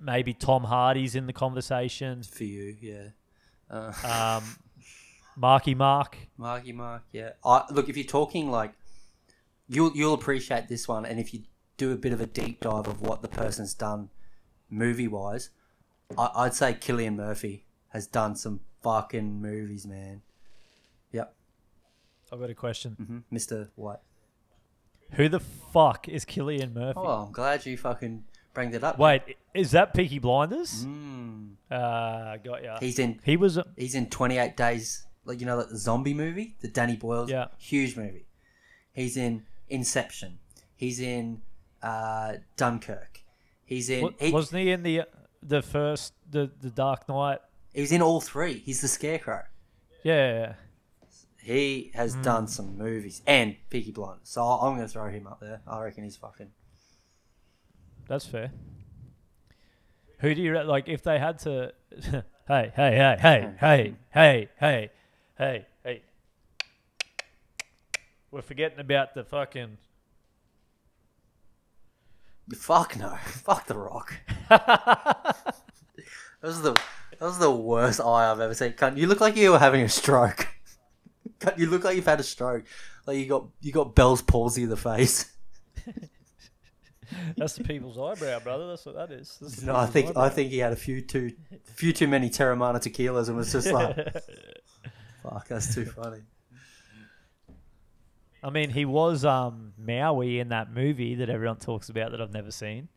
[0.00, 2.22] maybe Tom Hardy's in the conversation.
[2.22, 3.08] for you, yeah.
[3.70, 3.92] Uh,
[4.40, 4.44] Um,
[5.36, 6.16] Marky Mark.
[6.36, 7.30] Marky Mark, yeah.
[7.44, 8.72] I, look, if you're talking like,
[9.68, 11.42] you'll you'll appreciate this one, and if you
[11.76, 14.08] do a bit of a deep dive of what the person's done,
[14.70, 15.50] movie wise,
[16.16, 20.22] I'd say Cillian Murphy has done some fucking movies, man.
[22.36, 22.92] I've got a question.
[23.30, 23.68] hmm Mr.
[23.76, 24.00] White.
[25.12, 26.98] Who the fuck is Cillian Murphy?
[26.98, 28.98] Oh, I'm glad you fucking bring that up.
[28.98, 29.22] Wait,
[29.54, 30.84] is that Peaky Blinders?
[30.84, 31.52] Mm.
[31.70, 32.76] Uh, got ya.
[32.80, 33.58] He's in He was.
[33.76, 37.46] he's in 28 Days, like you know, like the zombie movie, the Danny Boyle's Yeah.
[37.58, 38.26] huge movie.
[38.92, 40.38] He's in Inception.
[40.74, 41.40] He's in
[41.82, 43.20] uh, Dunkirk.
[43.64, 44.02] He's in.
[44.02, 45.02] wa- he, wasn't he in the
[45.42, 47.38] the first the the Dark Knight?
[47.72, 48.58] he was in all three.
[48.58, 49.44] He's the Scarecrow.
[50.02, 50.54] Yeah.
[51.46, 52.22] He has Hmm.
[52.22, 54.28] done some movies and Peaky Blinders.
[54.28, 55.60] So I'm going to throw him up there.
[55.64, 56.50] I reckon he's fucking.
[58.08, 58.50] That's fair.
[60.18, 61.72] Who do you re- like if they had to?
[62.48, 64.90] hey, hey, hey, hey, hey, hey, hey,
[65.38, 66.02] hey, hey.
[68.32, 69.78] We're forgetting about the fucking.
[72.56, 73.10] Fuck no.
[73.24, 74.14] Fuck The Rock.
[74.48, 75.36] that
[76.42, 78.74] was the that was the worst eye I've ever seen.
[78.96, 80.48] You look like you were having a stroke.
[81.40, 82.64] Cunt, you look like you've had a stroke.
[83.06, 85.32] Like you got you got Bell's palsy in the face.
[87.36, 88.68] That's the people's eyebrow, brother.
[88.68, 89.62] That's what that is.
[89.64, 91.32] No, I think I think he had a few too
[91.64, 93.96] few too many Teremana tequilas and was just like,
[95.22, 96.22] fuck, that's too funny.
[98.42, 102.32] I mean, he was um Maui in that movie that everyone talks about that I've
[102.32, 102.88] never seen.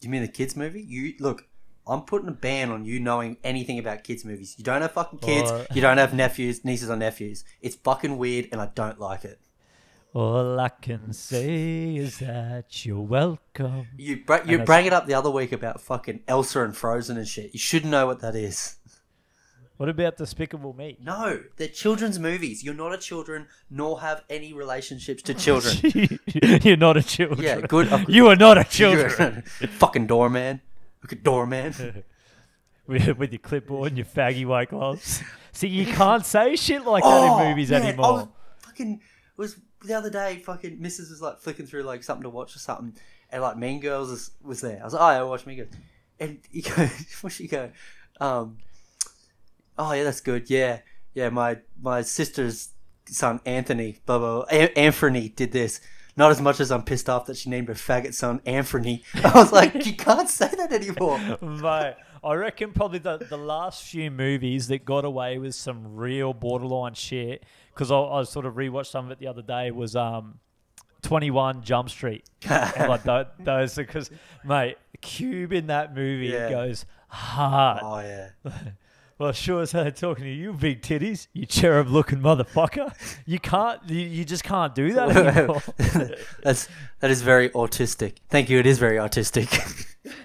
[0.00, 0.82] You mean the kids movie?
[0.82, 1.46] You look.
[1.86, 4.54] I'm putting a ban on you knowing anything about kids movies.
[4.58, 5.50] You don't have fucking kids.
[5.50, 7.44] Or- You don't have nephews, nieces or nephews.
[7.60, 9.38] It's fucking weird, and I don't like it.
[10.14, 13.86] All I can say is that you're welcome.
[13.98, 17.28] You br- you bring it up the other week about fucking Elsa and Frozen and
[17.28, 17.52] shit.
[17.52, 18.76] You should know what that is.
[19.76, 20.96] What about Despicable Me?
[21.02, 22.64] No, they're children's movies.
[22.64, 25.76] You're not a children, nor have any relationships to children.
[26.64, 27.42] you're not a children.
[27.42, 27.92] Yeah, good.
[27.92, 29.44] Uh, you are not a children.
[29.60, 30.62] a fucking doorman.
[31.02, 32.04] Look at doorman.
[32.86, 35.22] with, with your clipboard and your faggy white gloves.
[35.52, 38.12] See, you can't say shit like that in movies Oh, man, I anymore.
[38.12, 38.28] was
[38.60, 40.36] fucking it was the other day.
[40.44, 41.10] Fucking Mrs.
[41.10, 42.94] was like flicking through like something to watch or something,
[43.30, 44.80] and like Mean Girls was, was there.
[44.80, 45.70] I was like, oh, yeah, I watch Mean Girls,
[46.20, 46.88] and you go,
[47.22, 47.70] what she go?
[48.20, 48.58] Um,
[49.78, 50.50] oh yeah, that's good.
[50.50, 50.80] Yeah,
[51.14, 51.30] yeah.
[51.30, 52.70] My my sister's
[53.06, 54.34] son Anthony, blah blah.
[54.36, 54.46] blah.
[54.50, 55.80] A- Anthony did this.
[56.16, 59.02] Not as much as I'm pissed off that she named her faggot son Anthony.
[59.22, 61.18] I was like, you can't say that anymore.
[61.42, 61.94] Mate,
[62.24, 66.94] I reckon probably the, the last few movies that got away with some real borderline
[66.94, 67.44] shit,
[67.74, 70.38] because I, I sort of rewatched some of it the other day, was um,
[71.02, 72.24] 21 Jump Street.
[72.48, 74.10] Like tho- those, because,
[74.44, 76.48] mate, Cube in that movie Yeah.
[76.48, 77.80] goes hard.
[77.82, 78.30] Oh yeah.
[79.18, 82.92] Well, sure as hell talking to you, big titties, you cherub-looking motherfucker.
[83.24, 83.80] You can't.
[83.88, 85.62] You, you just can't do that anymore.
[86.42, 86.68] That's
[87.00, 88.16] that is very autistic.
[88.28, 88.58] Thank you.
[88.58, 89.46] It is very autistic.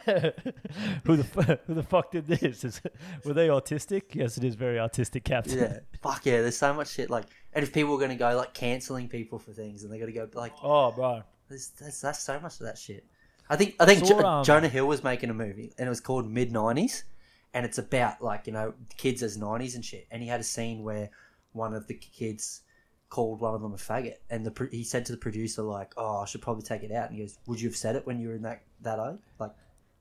[1.06, 2.64] who the who the fuck did this?
[2.66, 2.82] Is,
[3.24, 4.14] were they autistic?
[4.14, 5.58] Yes, it is very autistic, Captain.
[5.58, 5.80] yeah.
[6.02, 6.42] Fuck yeah.
[6.42, 7.10] There's so much shit.
[7.10, 10.12] Like, and if people are gonna go like canceling people for things, and they're gonna
[10.12, 11.24] go like, Oh, bro.
[11.50, 13.06] there's, there's that's so much of that shit.
[13.50, 16.02] I think I think jo- um, Jonah Hill was making a movie, and it was
[16.02, 17.04] called Mid '90s,
[17.54, 20.08] and it's about like you know kids as '90s and shit.
[20.12, 21.10] And he had a scene where
[21.54, 22.62] one of the kids
[23.10, 25.94] called one of them a faggot, and the pro- he said to the producer like,
[25.98, 28.06] "Oh, I should probably take it out." And he goes, "Would you have said it
[28.08, 29.20] when you were in that that age?
[29.40, 29.52] Like,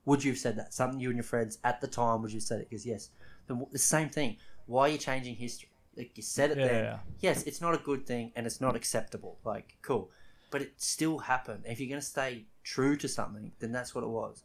[0.05, 0.73] would you have said that?
[0.73, 2.23] Something you and your friends at the time?
[2.23, 3.11] Would you have said it?" because "Yes."
[3.49, 4.37] Then w- the same thing.
[4.67, 5.69] Why are you changing history?
[5.97, 6.67] Like you said it Yeah.
[6.69, 6.99] then.
[7.19, 9.39] Yes, it's not a good thing and it's not acceptable.
[9.45, 10.11] Like, cool,
[10.53, 11.65] but it still happened.
[11.67, 14.45] If you're gonna stay true to something, then that's what it was.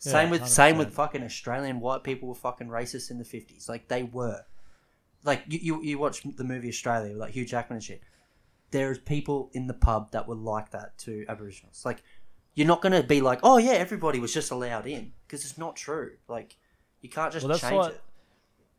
[0.00, 0.78] Yeah, same with same 100%.
[0.78, 3.68] with fucking Australian white people were fucking racist in the fifties.
[3.68, 4.42] Like they were.
[5.24, 8.00] Like you, you, you watch the movie Australia, with like Hugh Jackman and shit.
[8.70, 11.82] There's people in the pub that were like that to Aboriginals.
[11.84, 12.02] Like
[12.54, 15.74] you're not gonna be like, oh yeah, everybody was just allowed in because it's not
[15.74, 16.12] true.
[16.28, 16.56] Like
[17.00, 18.00] you can't just Well, that's change it.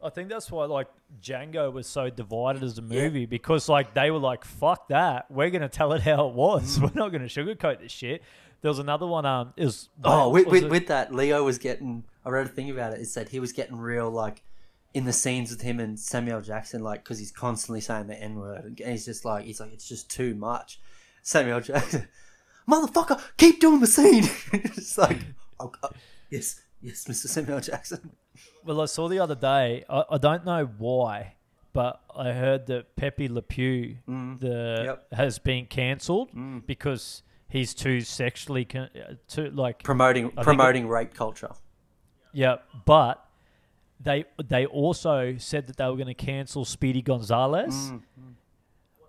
[0.01, 0.87] I think that's why like
[1.21, 5.49] Django was so divided as a movie because like they were like, "Fuck that, we're
[5.49, 6.79] gonna tell it how it was.
[6.81, 8.21] We're not gonna sugarcoat this shit."
[8.61, 9.25] There was another one.
[9.25, 12.03] Um, was Oh, with, with, with that, Leo was getting.
[12.25, 12.99] I read a thing about it.
[12.99, 14.43] It said he was getting real, like,
[14.93, 18.35] in the scenes with him and Samuel Jackson, like, because he's constantly saying the N
[18.35, 18.65] word.
[18.65, 20.79] And he's just like, he's like, it's just too much.
[21.21, 22.07] Samuel Jackson,
[22.69, 24.25] motherfucker, keep doing the scene.
[24.53, 25.19] it's like,
[25.59, 25.89] oh, oh,
[26.29, 27.27] yes, yes, Mr.
[27.27, 28.11] Samuel Jackson.
[28.65, 29.85] Well, I saw the other day.
[29.89, 31.35] I, I don't know why,
[31.73, 34.39] but I heard that Pepe Le Pew Mm.
[34.39, 35.13] the Yep.
[35.13, 36.65] has been cancelled Mm.
[36.65, 38.89] because he's too sexually con-
[39.27, 41.51] too like Promoting it- promoting rape culture.
[42.33, 42.57] yeah.
[42.85, 43.25] But
[43.99, 47.91] they they also said that they were going to cancel Speedy Gonzales.
[47.91, 48.01] Mm.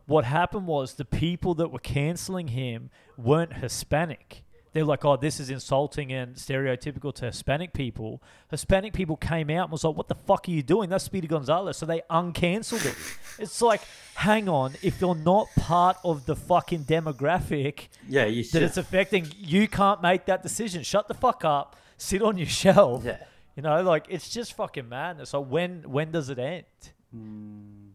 [0.06, 4.42] What happened was the people that were canceling him weren't Hispanic.
[4.72, 8.22] They're like, oh, this is insulting and stereotypical to Hispanic people.
[8.50, 10.88] Hispanic people came out and was like, what the fuck are you doing?
[10.90, 11.76] That's Speedy Gonzales.
[11.76, 12.94] So they uncancelled it.
[13.38, 13.80] it's like,
[14.14, 18.62] hang on, if you're not part of the fucking demographic Yeah, you that should.
[18.62, 20.84] it's affecting, you can't make that decision.
[20.84, 21.74] Shut the fuck up.
[21.96, 23.04] Sit on your shelf.
[23.04, 23.18] Yeah.
[23.56, 25.30] You know, like it's just fucking madness.
[25.30, 26.64] So when when does it end?
[27.12, 27.88] Hmm.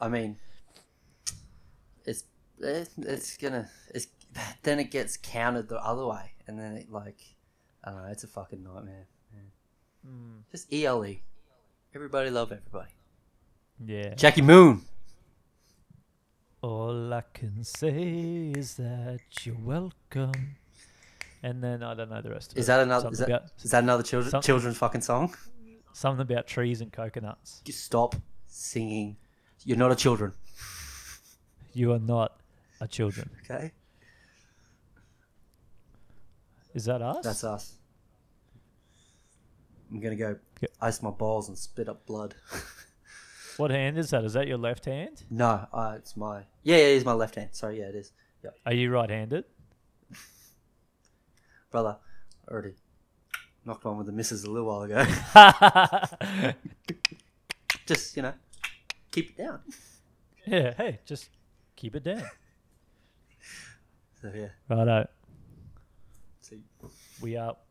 [0.00, 0.36] I mean,
[2.06, 2.24] it's
[2.58, 4.06] it's, it's gonna it's
[4.62, 7.20] then it gets counted the other way, and then it like
[7.84, 8.08] I don't know.
[8.08, 9.06] It's a fucking nightmare.
[9.32, 10.10] Yeah.
[10.10, 10.42] Mm.
[10.50, 11.16] Just ELE.
[11.94, 12.90] Everybody love everybody.
[13.84, 14.14] Yeah.
[14.14, 14.82] Jackie Moon.
[16.62, 20.56] All I can say is that you're welcome.
[21.42, 22.60] And then I don't know the rest of it.
[22.60, 23.08] Is that another?
[23.10, 25.34] Is that, about, is that another children children's fucking song?
[25.92, 27.62] something about trees and coconuts.
[27.66, 28.14] You stop
[28.46, 29.16] singing.
[29.64, 30.32] You're not a children.
[31.72, 32.36] You are not
[32.80, 33.30] a children.
[33.44, 33.72] Okay.
[36.74, 37.24] Is that us?
[37.24, 37.74] That's us.
[39.90, 40.68] I'm gonna go Yeah.
[40.80, 42.34] ice my balls and spit up blood.
[43.56, 44.24] What hand is that?
[44.24, 45.22] Is that your left hand?
[45.28, 47.50] no, uh, it's my yeah, yeah, it is my left hand.
[47.52, 48.12] Sorry, yeah, it is.
[48.42, 49.44] Yeah, Are you right-handed?
[51.70, 51.98] brother,
[52.50, 52.72] already
[53.66, 55.04] knocked one with the missus a little while ago.
[57.86, 58.32] Just you know,
[59.10, 59.60] keep it down.
[60.46, 60.72] yeah.
[60.74, 61.28] Hey, just
[61.76, 62.22] keep it down.
[64.22, 65.06] So yeah, Righto.
[67.20, 67.69] We up.